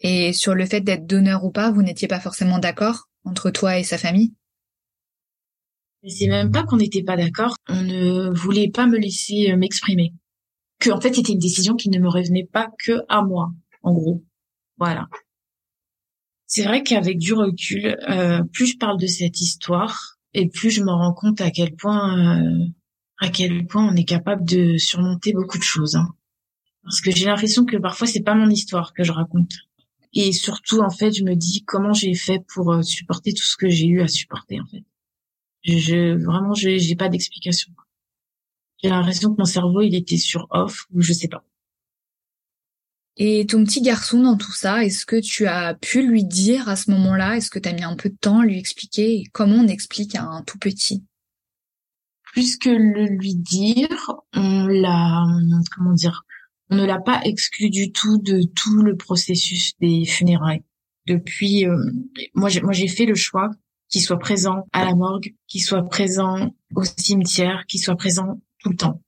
[0.00, 3.78] Et sur le fait d'être donneur ou pas, vous n'étiez pas forcément d'accord entre toi
[3.78, 4.34] et sa famille?
[6.06, 7.56] C'est même pas qu'on n'était pas d'accord.
[7.68, 10.12] On ne voulait pas me laisser euh, m'exprimer
[10.78, 13.50] que en fait c'était une décision qui ne me revenait pas que à moi,
[13.82, 14.22] en gros.
[14.76, 15.08] Voilà.
[16.56, 20.84] C'est vrai qu'avec du recul, euh, plus je parle de cette histoire et plus je
[20.84, 22.66] me rends compte à quel point euh,
[23.18, 25.96] à quel point on est capable de surmonter beaucoup de choses.
[25.96, 26.14] Hein.
[26.84, 29.50] Parce que j'ai l'impression que parfois c'est pas mon histoire que je raconte.
[30.12, 33.56] Et surtout en fait, je me dis comment j'ai fait pour euh, supporter tout ce
[33.56, 34.84] que j'ai eu à supporter en fait.
[35.64, 37.72] Je, vraiment j'ai pas d'explication.
[38.80, 41.42] J'ai l'impression que mon cerveau il était sur off ou je sais pas.
[43.16, 46.74] Et ton petit garçon dans tout ça, est-ce que tu as pu lui dire à
[46.74, 49.56] ce moment-là Est-ce que tu as mis un peu de temps à lui expliquer Comment
[49.56, 51.04] on explique à un tout petit?
[52.32, 55.24] Plus que le lui dire, on l'a,
[55.76, 56.24] comment dire,
[56.70, 60.64] on ne l'a pas exclu du tout de tout le processus des funérailles.
[61.06, 61.76] Depuis, euh,
[62.34, 63.50] moi, j'ai, moi, j'ai fait le choix
[63.88, 68.70] qu'il soit présent à la morgue, qu'il soit présent au cimetière, qu'il soit présent tout
[68.70, 69.00] le temps,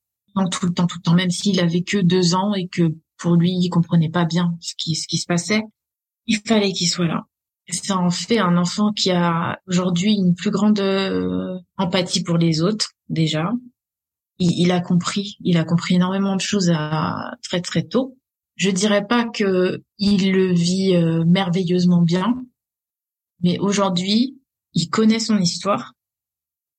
[0.53, 3.37] tout le temps, tout le temps, même s'il avait que deux ans et que pour
[3.37, 5.63] lui, il comprenait pas bien ce qui, ce qui se passait.
[6.27, 7.25] Il fallait qu'il soit là.
[7.69, 12.63] Ça en fait un enfant qui a aujourd'hui une plus grande euh, empathie pour les
[12.63, 13.53] autres, déjà.
[14.39, 18.17] Il, il, a compris, il a compris énormément de choses à très très tôt.
[18.55, 22.35] Je dirais pas que il le vit euh, merveilleusement bien,
[23.43, 24.39] mais aujourd'hui,
[24.73, 25.93] il connaît son histoire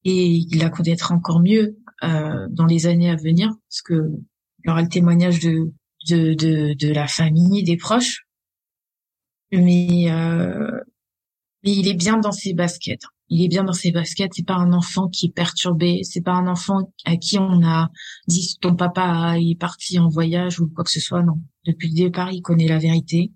[0.04, 4.12] et il la connaîtra encore mieux euh, dans les années à venir, parce que
[4.60, 5.72] il y aura le témoignage de
[6.08, 8.26] de, de, de la famille, des proches.
[9.52, 10.80] Mais, euh,
[11.64, 13.04] mais il est bien dans ses baskets.
[13.30, 14.34] Il est bien dans ses baskets.
[14.36, 16.02] C'est pas un enfant qui est perturbé.
[16.04, 17.90] C'est pas un enfant à qui on a
[18.28, 21.24] dit ton papa est parti en voyage ou quoi que ce soit.
[21.24, 21.42] Non.
[21.66, 23.32] Depuis le départ, il connaît la vérité.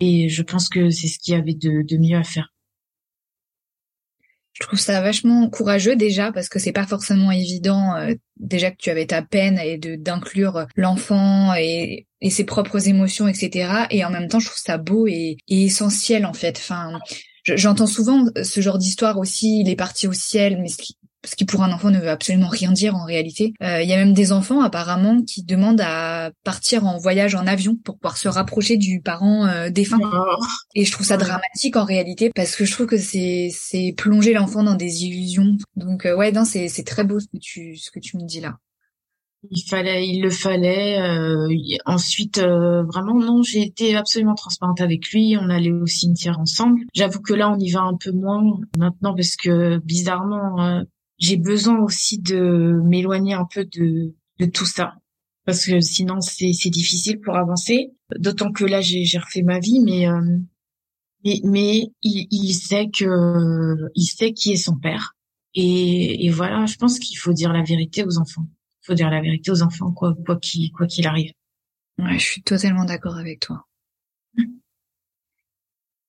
[0.00, 2.53] Et je pense que c'est ce qu'il y avait de, de mieux à faire.
[4.54, 8.76] Je trouve ça vachement courageux déjà parce que c'est pas forcément évident euh, déjà que
[8.78, 13.86] tu avais ta peine et de d'inclure l'enfant et, et ses propres émotions etc.
[13.90, 16.56] Et en même temps je trouve ça beau et, et essentiel en fait.
[16.56, 17.00] Enfin
[17.44, 19.60] j'entends souvent ce genre d'histoire aussi.
[19.60, 22.10] Il est parti au ciel, mais ce qui, ce qui pour un enfant ne veut
[22.10, 23.54] absolument rien dire en réalité.
[23.62, 27.46] Euh, il y a même des enfants apparemment qui demandent à partir en voyage en
[27.46, 29.98] avion pour pouvoir se rapprocher du parent euh, défunt.
[30.74, 34.34] Et je trouve ça dramatique en réalité parce que je trouve que c'est c'est plonger
[34.34, 35.56] l'enfant dans des illusions.
[35.76, 38.26] Donc euh, ouais, non, c'est c'est très beau ce que tu ce que tu me
[38.26, 38.56] dis là.
[39.50, 40.98] Il fallait, il le fallait.
[41.00, 41.48] Euh,
[41.84, 45.36] ensuite, euh, vraiment, non, j'ai été absolument transparente avec lui.
[45.38, 46.80] On allait au cimetière ensemble.
[46.94, 48.42] J'avoue que là, on y va un peu moins
[48.78, 50.82] maintenant parce que bizarrement,
[51.18, 54.94] j'ai besoin aussi de m'éloigner un peu de, de tout ça.
[55.46, 57.92] Parce que sinon c'est difficile pour avancer.
[58.18, 60.38] D'autant que là j'ai j'ai refait ma vie mais euh,
[61.24, 65.14] mais, mais il, il sait que il sait qui est son père.
[65.54, 68.46] Et, et voilà je pense qu'il faut dire la vérité aux enfants.
[68.82, 71.32] Il faut dire la vérité aux enfants quoi quoi qu'il quoi qu'il arrive.
[71.98, 73.66] Ouais je suis totalement d'accord avec toi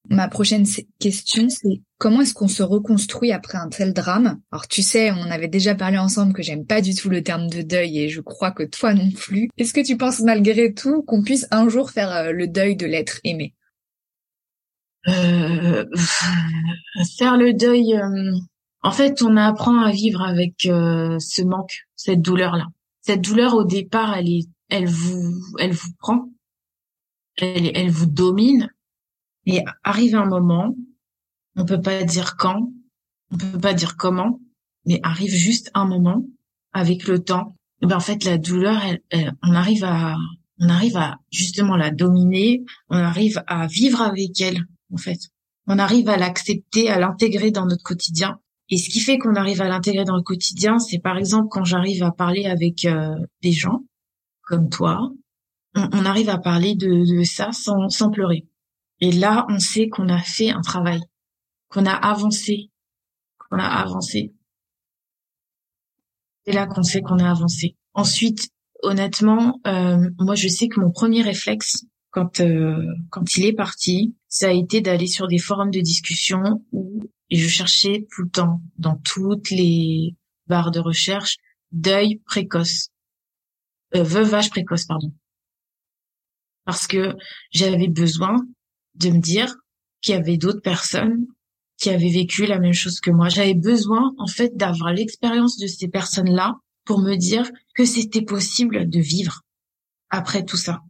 [0.09, 0.65] Ma prochaine
[0.99, 4.39] question, c'est comment est-ce qu'on se reconstruit après un tel drame?
[4.51, 7.47] Alors tu sais, on avait déjà parlé ensemble que j'aime pas du tout le terme
[7.49, 9.49] de deuil et je crois que toi non plus.
[9.57, 12.85] Est-ce que tu penses malgré tout qu'on puisse un jour faire euh, le deuil de
[12.85, 13.55] l'être aimé?
[15.07, 15.85] Euh,
[17.17, 18.33] Faire le deuil, euh,
[18.81, 22.67] en fait, on apprend à vivre avec euh, ce manque, cette douleur-là.
[23.01, 26.29] Cette douleur au départ, elle est, elle vous, elle vous prend,
[27.37, 28.69] elle, elle vous domine
[29.45, 30.75] et arrive un moment,
[31.55, 32.71] on peut pas dire quand,
[33.31, 34.39] on peut pas dire comment,
[34.85, 36.25] mais arrive juste un moment
[36.73, 37.55] avec le temps.
[37.81, 38.81] Et ben en fait la douleur,
[39.43, 40.15] on arrive à,
[40.59, 45.19] on arrive à justement la dominer, on arrive à vivre avec elle en fait.
[45.67, 48.39] On arrive à l'accepter, à l'intégrer dans notre quotidien.
[48.69, 51.65] Et ce qui fait qu'on arrive à l'intégrer dans le quotidien, c'est par exemple quand
[51.65, 53.83] j'arrive à parler avec euh, des gens
[54.41, 55.11] comme toi,
[55.75, 58.47] on, arrive à parler de, de ça sans, sans pleurer.
[59.01, 61.01] Et là, on sait qu'on a fait un travail,
[61.69, 62.71] qu'on a avancé,
[63.37, 64.33] qu'on a avancé.
[66.45, 67.75] C'est là qu'on sait qu'on a avancé.
[67.93, 68.49] Ensuite,
[68.83, 74.15] honnêtement, euh, moi, je sais que mon premier réflexe quand euh, quand il est parti,
[74.29, 78.61] ça a été d'aller sur des forums de discussion où je cherchais tout le temps
[78.77, 80.15] dans toutes les
[80.47, 81.37] barres de recherche
[81.73, 82.89] deuil précoce,
[83.95, 85.11] euh, veuvage précoce, pardon,
[86.63, 87.15] parce que
[87.51, 88.37] j'avais besoin
[88.95, 89.55] de me dire
[90.01, 91.27] qu'il y avait d'autres personnes
[91.77, 93.29] qui avaient vécu la même chose que moi.
[93.29, 96.55] J'avais besoin, en fait, d'avoir l'expérience de ces personnes-là
[96.85, 99.41] pour me dire que c'était possible de vivre
[100.09, 100.81] après tout ça.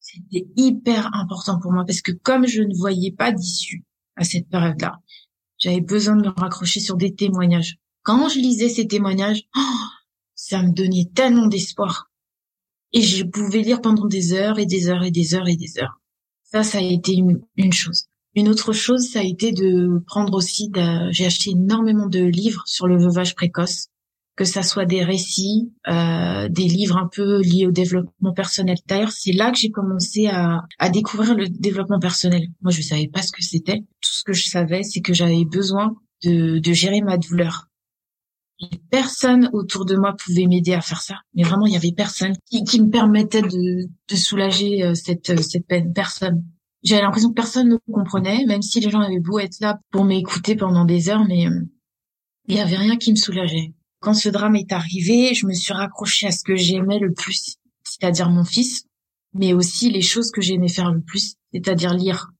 [0.00, 3.84] C'était hyper important pour moi parce que comme je ne voyais pas d'issue
[4.16, 4.98] à cette période-là,
[5.58, 7.76] j'avais besoin de me raccrocher sur des témoignages.
[8.02, 9.86] Quand je lisais ces témoignages, oh,
[10.34, 12.10] ça me donnait tellement d'espoir.
[12.92, 15.78] Et je pouvais lire pendant des heures et des heures et des heures et des
[15.78, 16.01] heures.
[16.52, 18.08] Ça, ça a été une, chose.
[18.34, 20.70] Une autre chose, ça a été de prendre aussi,
[21.10, 23.86] j'ai acheté énormément de livres sur le veuvage précoce,
[24.36, 28.76] que ça soit des récits, euh, des livres un peu liés au développement personnel.
[28.86, 32.48] D'ailleurs, c'est là que j'ai commencé à, à découvrir le développement personnel.
[32.60, 33.78] Moi, je savais pas ce que c'était.
[33.78, 37.68] Tout ce que je savais, c'est que j'avais besoin de, de gérer ma douleur.
[38.90, 41.16] Personne autour de moi pouvait m'aider à faire ça.
[41.34, 45.40] Mais vraiment, il y avait personne qui, qui me permettait de, de soulager euh, cette,
[45.40, 45.92] cette peine.
[45.92, 46.44] Personne.
[46.82, 50.04] J'avais l'impression que personne ne comprenait, même si les gens avaient beau être là pour
[50.04, 51.60] m'écouter pendant des heures, mais euh,
[52.48, 53.74] il y avait rien qui me soulageait.
[54.00, 57.56] Quand ce drame est arrivé, je me suis raccrochée à ce que j'aimais le plus,
[57.84, 58.84] c'est-à-dire mon fils,
[59.32, 62.32] mais aussi les choses que j'aimais faire le plus, c'est-à-dire lire.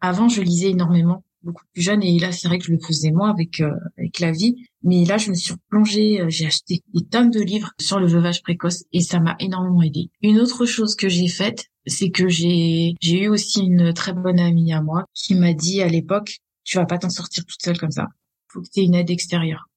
[0.00, 3.10] Avant, je lisais énormément, beaucoup plus jeune, et là, c'est vrai que je le faisais
[3.10, 4.56] moins avec euh, avec la vie.
[4.82, 8.06] Mais là, je me suis plongée, euh, j'ai acheté des tonnes de livres sur le
[8.06, 10.10] veuvage précoce, et ça m'a énormément aidé.
[10.22, 14.40] Une autre chose que j'ai faite, c'est que j'ai j'ai eu aussi une très bonne
[14.40, 17.78] amie à moi qui m'a dit à l'époque tu vas pas t'en sortir toute seule
[17.78, 18.06] comme ça
[18.48, 19.68] faut que tu aies une aide extérieure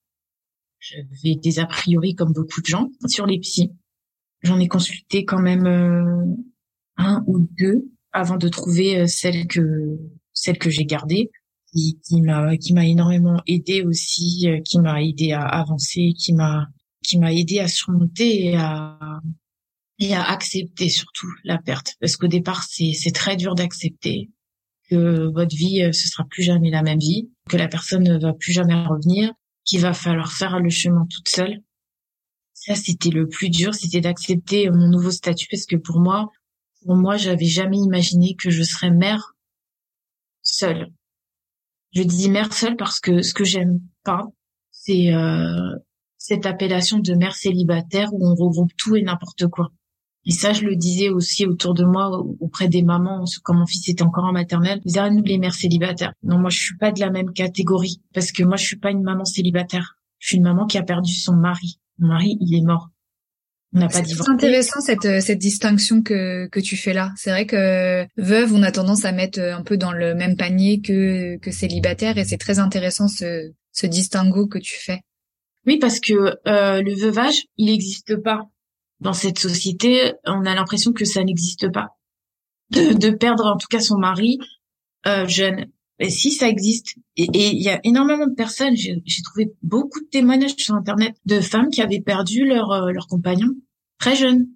[0.80, 3.72] j'avais des a priori comme beaucoup de gens sur les psys
[4.42, 6.26] j'en ai consulté quand même euh,
[6.98, 9.98] un ou deux avant de trouver euh, celle que
[10.34, 11.32] celle que j'ai gardée
[11.74, 16.68] qui, m'a qui m'a énormément aidé aussi euh, qui m'a aidé à avancer qui m'a
[17.04, 19.00] qui m'a aidé à surmonter et à
[20.00, 21.96] et à accepter surtout la perte.
[22.00, 24.30] Parce qu'au départ c'est c'est très dur d'accepter
[24.90, 28.20] que votre vie euh, ce sera plus jamais la même vie que la personne ne
[28.20, 29.32] va plus jamais revenir
[29.66, 31.62] qu'il va falloir faire le chemin toute seule.
[32.54, 36.32] Ça c'était le plus dur c'était d'accepter mon nouveau statut parce que pour moi
[36.86, 39.36] pour moi j'avais jamais imaginé que je serais mère
[40.42, 40.92] seule
[41.94, 44.28] je dis mère seule parce que ce que j'aime pas
[44.72, 45.76] c'est euh,
[46.18, 49.72] cette appellation de mère célibataire où on regroupe tout et n'importe quoi
[50.26, 53.90] et ça, je le disais aussi autour de moi, auprès des mamans, quand mon fils
[53.90, 54.80] était encore en maternelle.
[54.86, 56.14] Ils disaient, ah, nous, les mères célibataires.
[56.24, 58.02] Non, moi, je suis pas de la même catégorie.
[58.14, 59.98] Parce que moi, je suis pas une maman célibataire.
[60.20, 61.80] Je suis une maman qui a perdu son mari.
[62.00, 62.90] Mon mari, il est mort.
[62.90, 63.63] On n'a pas divorcé.
[63.90, 67.12] C'est intéressant cette, cette distinction que, que tu fais là.
[67.16, 70.80] C'est vrai que veuve, on a tendance à mettre un peu dans le même panier
[70.82, 75.02] que, que célibataire et c'est très intéressant ce, ce distinguo que tu fais.
[75.66, 78.42] Oui, parce que euh, le veuvage, il n'existe pas
[79.00, 81.90] dans cette société, on a l'impression que ça n'existe pas.
[82.72, 84.40] De, perdre en tout cas son mari
[85.06, 85.68] euh, jeune.
[86.00, 90.08] Et si ça existe, et il y a énormément de personnes, j'ai trouvé beaucoup de
[90.08, 93.50] témoignages sur Internet de femmes qui avaient perdu leur, euh, leur compagnon
[94.00, 94.48] très jeune.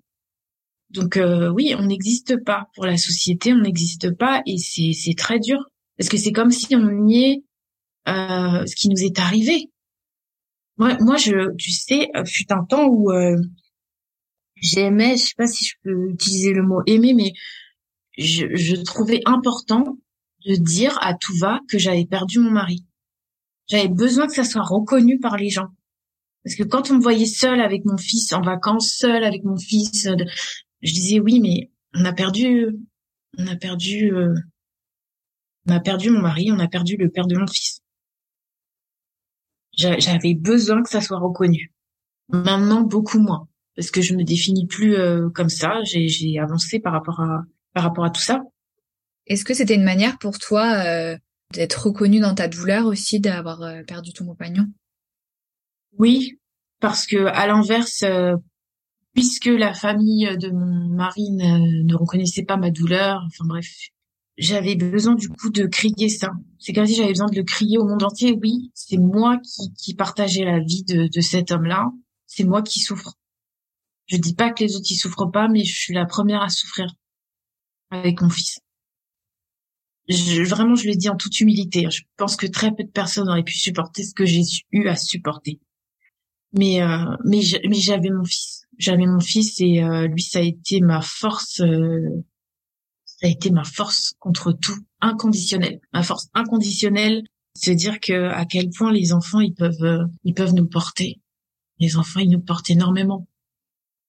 [0.90, 5.40] Donc euh, oui, on n'existe pas pour la société, on n'existe pas et c'est très
[5.40, 5.60] dur
[5.98, 7.44] parce que c'est comme si on niait
[8.08, 9.70] euh, ce qui nous est arrivé.
[10.78, 13.12] Moi, moi, je, tu sais, fut un temps où
[14.62, 17.34] j'aimais, je sais pas si je peux utiliser le mot aimer, mais
[18.18, 19.98] je, je trouvais important
[20.46, 22.86] de dire à tout va que j'avais perdu mon mari.
[23.68, 25.68] J'avais besoin que ça soit reconnu par les gens.
[26.48, 29.58] Parce que quand on me voyait seule avec mon fils, en vacances, seule avec mon
[29.58, 30.08] fils,
[30.82, 32.68] je disais oui, mais on a perdu,
[33.38, 34.34] on a perdu, euh,
[35.68, 37.82] on a perdu mon mari, on a perdu le père de mon fils.
[39.74, 41.74] J'avais besoin que ça soit reconnu.
[42.30, 45.84] Maintenant, beaucoup moins parce que je me définis plus euh, comme ça.
[45.84, 48.42] J'ai avancé par rapport à tout ça.
[49.26, 51.18] Est-ce que c'était une manière pour toi euh,
[51.54, 54.66] d'être reconnue dans ta douleur aussi d'avoir euh, perdu ton compagnon?
[55.98, 56.40] Oui,
[56.80, 58.04] parce que à l'inverse,
[59.14, 63.68] puisque la famille de mon mari ne, reconnaissait pas ma douleur, enfin bref,
[64.38, 66.32] j'avais besoin du coup de crier ça.
[66.60, 68.38] C'est comme si j'avais besoin de le crier au monde entier.
[68.40, 71.90] Oui, c'est moi qui, qui partageais la vie de, de cet homme-là.
[72.28, 73.16] C'est moi qui souffre.
[74.06, 76.50] Je dis pas que les autres y souffrent pas, mais je suis la première à
[76.50, 76.88] souffrir
[77.90, 78.60] avec mon fils.
[80.08, 81.88] Je, vraiment, je le dis en toute humilité.
[81.90, 84.96] Je pense que très peu de personnes auraient pu supporter ce que j'ai eu à
[84.96, 85.60] supporter.
[86.54, 88.66] Mais euh, mais j'avais mon fils.
[88.78, 91.62] J'avais mon fils et euh, lui, ça a été ma force.
[91.62, 92.24] Euh,
[93.06, 95.80] ça a été ma force contre tout, inconditionnel.
[95.92, 97.24] Ma force inconditionnelle,
[97.56, 101.20] c'est dire que à quel point les enfants ils peuvent ils peuvent nous porter.
[101.80, 103.28] Les enfants ils nous portent énormément.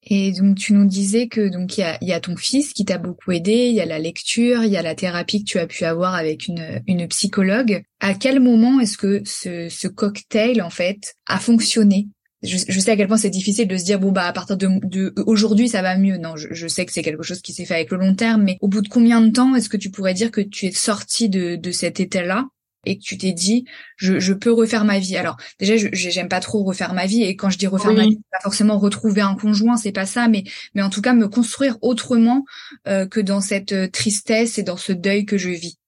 [0.03, 2.85] Et donc tu nous disais que donc il y a, y a, ton fils qui
[2.85, 5.59] t'a beaucoup aidé, il y a la lecture, il y a la thérapie que tu
[5.59, 7.83] as pu avoir avec une, une psychologue.
[8.01, 12.09] À quel moment est-ce que ce, ce cocktail en fait a fonctionné?
[12.43, 14.57] Je, je, sais à quel point c'est difficile de se dire bon bah à partir
[14.57, 16.19] de, de aujourd'hui ça va mieux.
[16.19, 18.43] Non, je, je sais que c'est quelque chose qui s'est fait avec le long terme,
[18.43, 20.73] mais au bout de combien de temps est-ce que tu pourrais dire que tu es
[20.73, 22.47] sorti de, de cet état-là
[22.85, 23.65] et que tu t'es dit
[23.97, 25.17] je, je, peux refaire ma vie?
[25.17, 28.05] Alors déjà je j'aime pas trop refaire ma vie et quand je dis refaire ma
[28.05, 31.29] vie, pas forcément retrouver un conjoint, c'est pas ça, mais mais en tout cas me
[31.29, 32.45] construire autrement
[32.87, 35.79] euh, que dans cette euh, tristesse et dans ce deuil que je vis.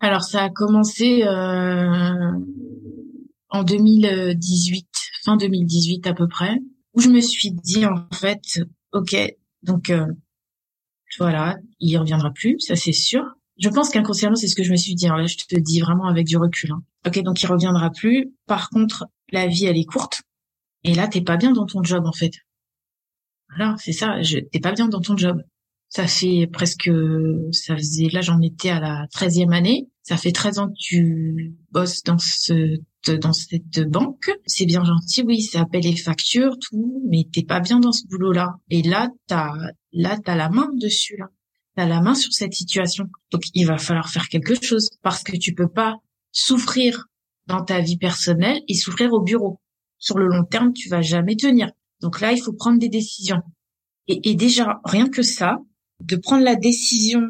[0.00, 2.30] Alors ça a commencé euh,
[3.50, 4.88] en 2018,
[5.24, 6.58] fin 2018 à peu près,
[6.94, 8.60] où je me suis dit en fait,
[8.92, 9.16] ok,
[9.62, 10.06] donc euh,
[11.18, 13.22] voilà, il reviendra plus, ça c'est sûr.
[13.58, 15.06] Je pense qu'inconsciemment c'est ce que je me suis dit.
[15.06, 16.70] Alors là, je te dis vraiment avec du recul.
[16.70, 16.82] Hein.
[17.06, 18.32] Ok, donc il reviendra plus.
[18.46, 20.22] Par contre, la vie elle est courte,
[20.84, 22.32] et là t'es pas bien dans ton job en fait.
[23.48, 24.22] Voilà, c'est ça.
[24.22, 25.42] Je, t'es pas bien dans ton job.
[25.88, 26.90] Ça fait presque,
[27.50, 29.88] ça faisait, là j'en étais à la treizième année.
[30.02, 32.78] Ça fait 13 ans que tu bosses dans ce,
[33.10, 34.30] dans cette banque.
[34.46, 38.06] C'est bien gentil, oui, ça appelle les factures, tout, mais t'es pas bien dans ce
[38.06, 38.56] boulot-là.
[38.70, 39.52] Et là, t'as,
[39.92, 41.26] là, t'as la main dessus, là.
[41.76, 43.04] T'as la main sur cette situation.
[43.30, 45.96] Donc, il va falloir faire quelque chose parce que tu peux pas
[46.32, 47.06] souffrir
[47.46, 49.60] dans ta vie personnelle et souffrir au bureau.
[49.98, 51.70] Sur le long terme, tu vas jamais tenir.
[52.00, 53.42] Donc là, il faut prendre des décisions.
[54.06, 55.58] Et, et déjà, rien que ça,
[56.00, 57.22] de prendre la décision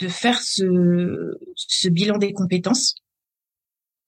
[0.00, 2.96] de faire ce, ce bilan des compétences.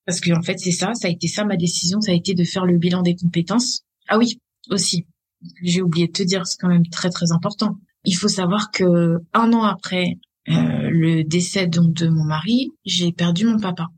[0.08, 2.32] Parce que en fait, c'est ça, ça a été ça ma décision, ça a été
[2.32, 3.82] de faire le bilan des compétences.
[4.08, 4.40] Ah oui,
[4.70, 5.06] aussi,
[5.62, 7.76] j'ai oublié de te dire, c'est quand même très très important.
[8.04, 10.16] Il faut savoir que un an après
[10.48, 13.88] euh, le décès donc de mon mari, j'ai perdu mon papa.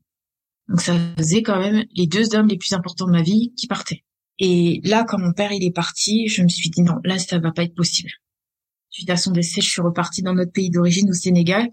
[0.69, 3.69] Donc ça faisait quand même les deux hommes les plus importants de ma vie qui
[3.69, 4.03] partaient.
[4.41, 7.39] Et là, quand mon père il est parti, je me suis dit non, là ça
[7.39, 8.11] va pas être possible.
[8.89, 11.69] Suite à son décès, je suis repartie dans notre pays d'origine, au Sénégal.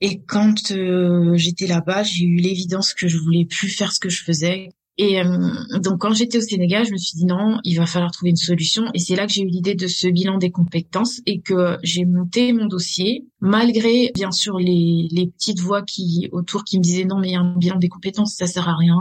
[0.00, 4.10] Et quand euh, j'étais là-bas, j'ai eu l'évidence que je voulais plus faire ce que
[4.10, 4.68] je faisais,
[4.98, 5.48] et euh,
[5.82, 8.36] donc quand j'étais au Sénégal, je me suis dit non, il va falloir trouver une
[8.36, 8.84] solution.
[8.94, 12.06] Et c'est là que j'ai eu l'idée de ce bilan des compétences et que j'ai
[12.06, 17.04] monté mon dossier, malgré bien sûr les, les petites voix qui autour qui me disaient
[17.04, 18.96] non mais un bilan des compétences ça sert à rien.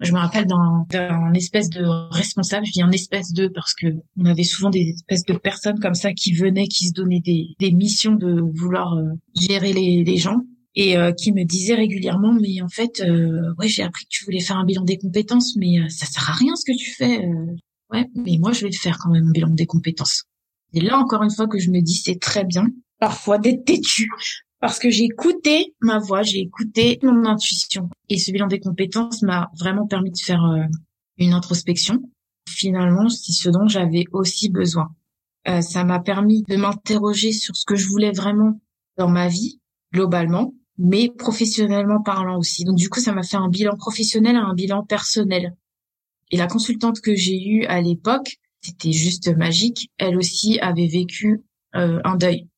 [0.00, 3.86] Je me rappelle d'un, d'un espèce de responsable, je dis un espèce de parce que
[4.16, 7.48] on avait souvent des espèces de personnes comme ça qui venaient, qui se donnaient des,
[7.58, 9.02] des missions de vouloir euh,
[9.34, 10.40] gérer les, les gens
[10.74, 14.24] et euh, qui me disait régulièrement mais en fait euh, ouais j'ai appris que tu
[14.24, 16.90] voulais faire un bilan des compétences mais euh, ça sert à rien ce que tu
[16.90, 17.26] fais
[17.92, 20.24] ouais mais moi je vais le faire quand même un bilan des compétences.
[20.74, 22.68] Et là encore une fois que je me dis c'est très bien
[22.98, 24.08] parfois d'être têtu
[24.60, 27.90] parce que j'ai écouté ma voix j'ai écouté mon intuition.
[28.08, 30.42] Et ce bilan des compétences m'a vraiment permis de faire
[31.18, 32.00] une introspection
[32.48, 34.88] finalement c'est ce dont j'avais aussi besoin.
[35.60, 38.58] Ça m'a permis de m'interroger sur ce que je voulais vraiment
[38.96, 39.60] dans ma vie
[39.92, 42.64] globalement mais professionnellement parlant aussi.
[42.64, 45.54] Donc du coup, ça m'a fait un bilan professionnel et un bilan personnel.
[46.32, 49.90] Et la consultante que j'ai eue à l'époque, c'était juste magique.
[49.96, 51.42] Elle aussi avait vécu
[51.76, 52.48] euh, un deuil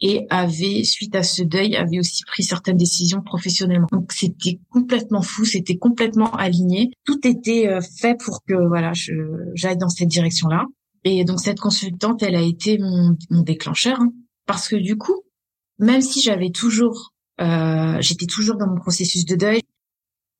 [0.00, 3.88] et avait, suite à ce deuil, avait aussi pris certaines décisions professionnellement.
[3.90, 6.90] Donc c'était complètement fou, c'était complètement aligné.
[7.04, 8.92] Tout était euh, fait pour que voilà,
[9.54, 10.66] j'aille dans cette direction-là.
[11.04, 14.12] Et donc cette consultante, elle a été mon, mon déclencheur, hein.
[14.46, 15.22] parce que du coup,
[15.78, 19.62] même si j'avais toujours, euh, j'étais toujours dans mon processus de deuil,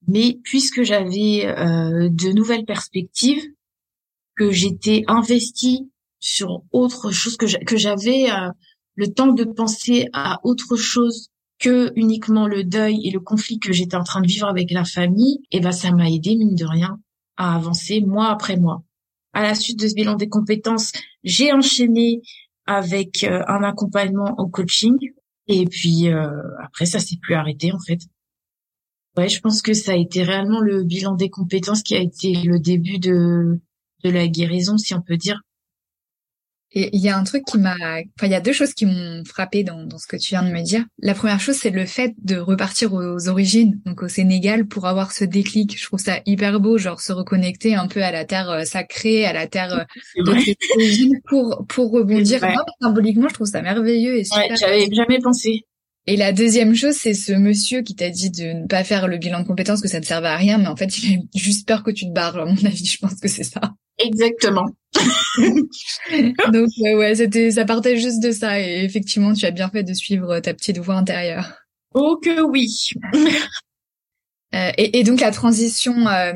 [0.07, 3.43] mais puisque j'avais euh, de nouvelles perspectives,
[4.37, 8.51] que j'étais investie sur autre chose, que j'avais euh,
[8.95, 11.29] le temps de penser à autre chose
[11.59, 14.85] que uniquement le deuil et le conflit que j'étais en train de vivre avec la
[14.85, 17.01] famille, et eh ben ça m'a aidé mine de rien
[17.37, 18.83] à avancer mois après mois.
[19.33, 20.93] À la suite de ce bilan des compétences,
[21.25, 22.23] j'ai enchaîné
[22.67, 24.97] avec euh, un accompagnement au coaching
[25.49, 26.29] et puis euh,
[26.63, 28.01] après, ça s'est plus arrêté en fait.
[29.17, 32.35] Ouais, je pense que ça a été réellement le bilan des compétences qui a été
[32.45, 33.61] le début de
[34.05, 35.41] de la guérison, si on peut dire.
[36.73, 38.85] Et il y a un truc qui m'a, enfin, il y a deux choses qui
[38.85, 40.85] m'ont frappé dans, dans ce que tu viens de me dire.
[40.99, 45.13] La première chose, c'est le fait de repartir aux origines, donc au Sénégal, pour avoir
[45.13, 45.79] ce déclic.
[45.79, 49.25] Je trouve ça hyper beau, genre se reconnecter un peu à la terre euh, sacrée,
[49.25, 49.85] à la terre euh,
[50.25, 52.41] de origines pour pour rebondir.
[52.43, 54.51] Moi, symboliquement, je trouve ça merveilleux et super.
[54.51, 55.65] Ouais, j'avais jamais pensé.
[56.07, 59.19] Et la deuxième chose, c'est ce monsieur qui t'a dit de ne pas faire le
[59.19, 61.69] bilan de compétences, que ça ne servait à rien, mais en fait, il a juste
[61.69, 62.39] peur que tu te barres.
[62.39, 63.61] À mon avis, je pense que c'est ça.
[63.99, 64.67] Exactement.
[66.53, 69.93] Donc ouais, c'était ça partait juste de ça et effectivement tu as bien fait de
[69.93, 71.53] suivre ta petite voix intérieure.
[71.95, 72.69] Oh que oui.
[74.55, 76.33] Euh, et, et, donc la transition, euh,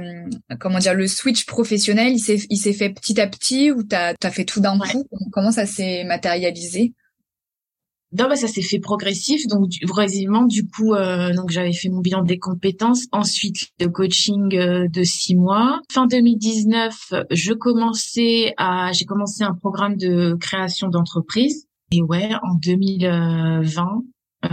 [0.60, 4.12] comment dire, le switch professionnel, il s'est il s'est fait petit à petit ou t'as
[4.22, 5.06] as fait tout d'un coup?
[5.32, 6.92] Comment ça s'est matérialisé?
[8.18, 12.00] Non, bah, ça s'est fait progressif, donc progressivement, du coup, euh, donc j'avais fait mon
[12.00, 15.80] bilan des compétences, ensuite le coaching euh, de six mois.
[15.90, 21.66] Fin 2019, je commençais à, j'ai commencé un programme de création d'entreprise.
[21.90, 24.02] Et ouais, en 2020,
[24.44, 24.48] euh,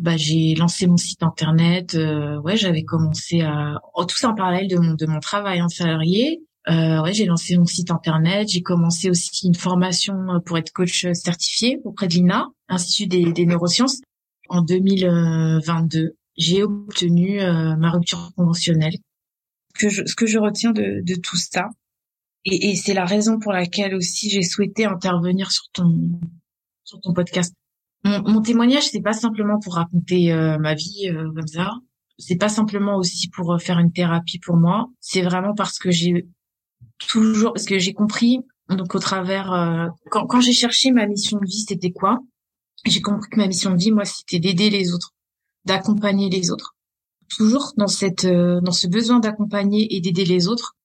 [0.00, 1.94] bah, j'ai lancé mon site internet.
[1.94, 5.60] Euh, ouais, j'avais commencé à, oh, tout ça en parallèle de mon de mon travail
[5.62, 6.42] en salarié.
[6.70, 8.48] Euh, ouais, j'ai lancé mon site internet.
[8.48, 14.00] J'ai commencé aussi une formation pour être coach certifié auprès de l'INA, Institut des, neurosciences.
[14.48, 18.94] en 2022, j'ai obtenu euh, ma rupture conventionnelle.
[19.74, 21.68] Que je, ce que je retiens de, de tout ça,
[22.44, 26.20] et, et c'est la raison pour laquelle aussi j'ai souhaité intervenir sur ton
[26.84, 27.54] sur ton podcast.
[28.04, 31.72] Mon, mon témoignage, c'est pas simplement pour raconter euh, ma vie euh, comme ça.
[32.18, 34.88] C'est pas simplement aussi pour faire une thérapie pour moi.
[35.00, 36.26] C'est vraiment parce que j'ai
[37.08, 41.46] toujours, parce que j'ai compris donc au travers quand, quand j'ai cherché ma mission de
[41.46, 42.20] vie, c'était quoi?
[42.84, 45.12] J'ai compris que ma mission de vie, moi, c'était d'aider les autres
[45.64, 46.76] d'accompagner les autres.
[47.28, 50.76] Toujours dans cette euh, dans ce besoin d'accompagner et d'aider les autres.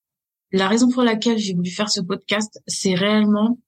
[0.51, 3.59] La raison pour laquelle j'ai voulu faire ce podcast, c'est réellement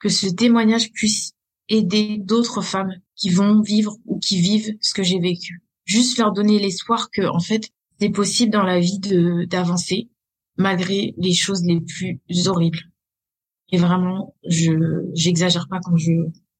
[0.00, 1.32] que ce témoignage puisse
[1.68, 5.62] aider d'autres femmes qui vont vivre ou qui vivent ce que j'ai vécu.
[5.84, 7.70] Juste leur donner l'espoir que en fait,
[8.00, 10.08] c'est possible dans la vie de d'avancer
[10.56, 12.80] malgré les choses les plus horribles.
[13.72, 14.72] Et vraiment, je
[15.14, 16.12] j'exagère pas quand je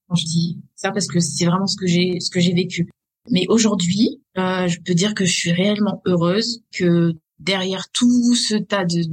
[0.08, 2.88] quand je dis ça parce que c'est vraiment ce que j'ai ce que j'ai vécu.
[3.30, 8.54] Mais aujourd'hui, euh, je peux dire que je suis réellement heureuse que derrière tout ce
[8.54, 9.04] tas de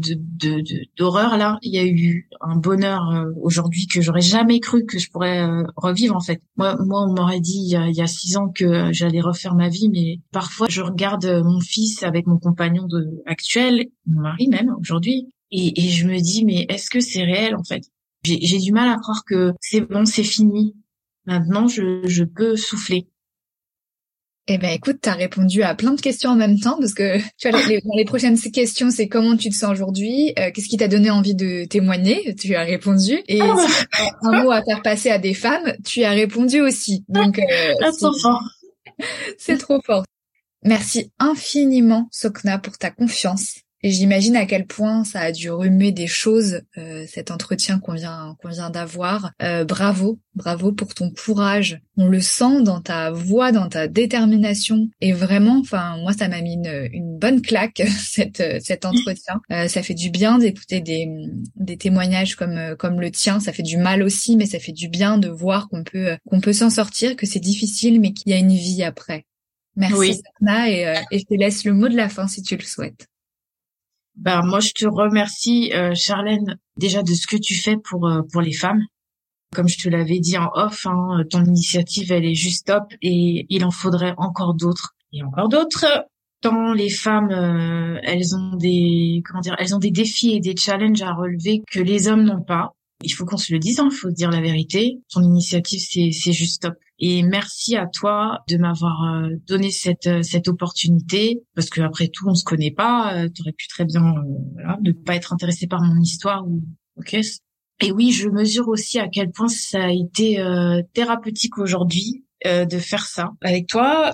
[0.98, 5.00] d'horreur là, il y a eu un bonheur euh, aujourd'hui que j'aurais jamais cru que
[5.00, 6.42] je pourrais euh, revivre en fait.
[6.58, 9.22] Moi, moi, on m'aurait dit il y, a, il y a six ans que j'allais
[9.22, 14.22] refaire ma vie, mais parfois je regarde mon fils avec mon compagnon de actuel, mon
[14.22, 17.84] mari même aujourd'hui, et, et je me dis mais est-ce que c'est réel en fait?
[18.24, 20.76] J'ai du mal à croire que c'est bon, c'est fini.
[21.26, 23.08] Maintenant, je, je peux souffler.
[24.48, 27.20] Eh ben écoute, tu as répondu à plein de questions en même temps parce que
[27.38, 30.78] tu vois, les, les, prochaines questions, c'est comment tu te sens aujourd'hui, euh, qu'est-ce qui
[30.78, 33.56] t'a donné envie de témoigner, tu as répondu, et ah
[34.24, 37.06] un mot à faire passer à des femmes, tu as répondu aussi.
[37.08, 37.74] Donc euh,
[39.38, 40.06] c'est trop fort.
[40.64, 45.92] Merci infiniment Sokna pour ta confiance et j'imagine à quel point ça a dû remuer
[45.92, 49.32] des choses, euh, cet entretien qu'on vient, qu'on vient d'avoir.
[49.42, 51.80] Euh, bravo, bravo pour ton courage.
[51.98, 54.88] On le sent dans ta voix, dans ta détermination.
[55.02, 59.42] Et vraiment, enfin, moi, ça m'a mis une, une, bonne claque, cette, cet entretien.
[59.52, 61.10] Euh, ça fait du bien d'écouter des,
[61.56, 63.40] des témoignages comme, comme le tien.
[63.40, 66.40] Ça fait du mal aussi, mais ça fait du bien de voir qu'on peut, qu'on
[66.40, 69.26] peut s'en sortir, que c'est difficile, mais qu'il y a une vie après.
[69.76, 70.22] Merci, oui.
[70.68, 73.08] et, et je te laisse le mot de la fin si tu le souhaites.
[74.16, 78.22] Ben moi je te remercie euh, Charlène déjà de ce que tu fais pour euh,
[78.32, 78.84] pour les femmes.
[79.54, 83.46] Comme je te l'avais dit en off, hein, ton initiative elle est juste top et
[83.50, 85.86] il en faudrait encore d'autres et encore d'autres.
[86.42, 90.56] Tant les femmes euh, elles ont des comment dire elles ont des défis et des
[90.56, 92.74] challenges à relever que les hommes n'ont pas.
[93.04, 95.00] Il faut qu'on se le dise, il hein, faut dire la vérité.
[95.12, 96.76] Ton initiative c'est c'est juste top.
[97.04, 102.10] Et merci à toi de m'avoir euh, donné cette euh, cette opportunité parce que après
[102.10, 103.16] tout on se connaît pas.
[103.16, 104.14] Euh, tu aurais pu très bien
[104.54, 106.62] voilà, ne pas être intéressé par mon histoire ou
[106.98, 107.18] ok.
[107.84, 110.38] Et oui, je mesure aussi à quel point ça a été
[110.94, 114.14] thérapeutique aujourd'hui de faire ça avec toi.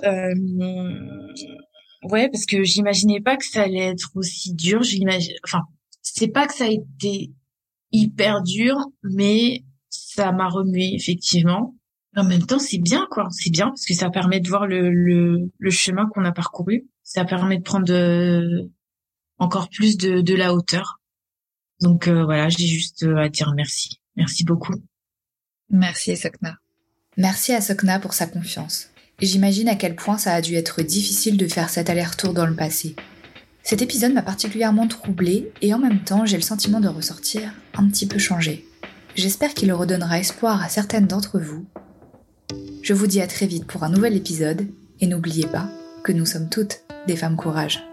[2.04, 4.82] ouais, parce que j'imaginais pas que ça allait être aussi dur.
[4.82, 5.64] J'imagine, enfin,
[6.00, 7.30] c'est pas que ça a été
[7.92, 11.74] hyper dur, mais ça m'a remué effectivement
[12.18, 13.28] en même temps, c'est bien, quoi.
[13.30, 16.88] C'est bien parce que ça permet de voir le, chemin qu'on a parcouru.
[17.02, 18.70] Ça permet de prendre de,
[19.38, 21.00] encore plus de, la hauteur.
[21.80, 24.00] Donc euh, voilà, j'ai juste euh, à dire merci.
[24.16, 24.74] Merci beaucoup.
[25.70, 26.56] Merci Sokna.
[27.16, 28.88] Merci à Sokna pour sa confiance.
[29.20, 32.56] J'imagine à quel point ça a dû être difficile de faire cet aller-retour dans le
[32.56, 32.96] passé.
[33.62, 37.88] Cet épisode m'a particulièrement troublée et en même temps j'ai le sentiment de ressortir un
[37.88, 38.66] petit peu changé.
[39.14, 41.66] J'espère qu'il redonnera espoir à certaines d'entre vous
[42.82, 44.66] je vous dis à très vite pour un nouvel épisode
[45.00, 45.68] et n'oubliez pas
[46.02, 47.87] que nous sommes toutes des femmes courage.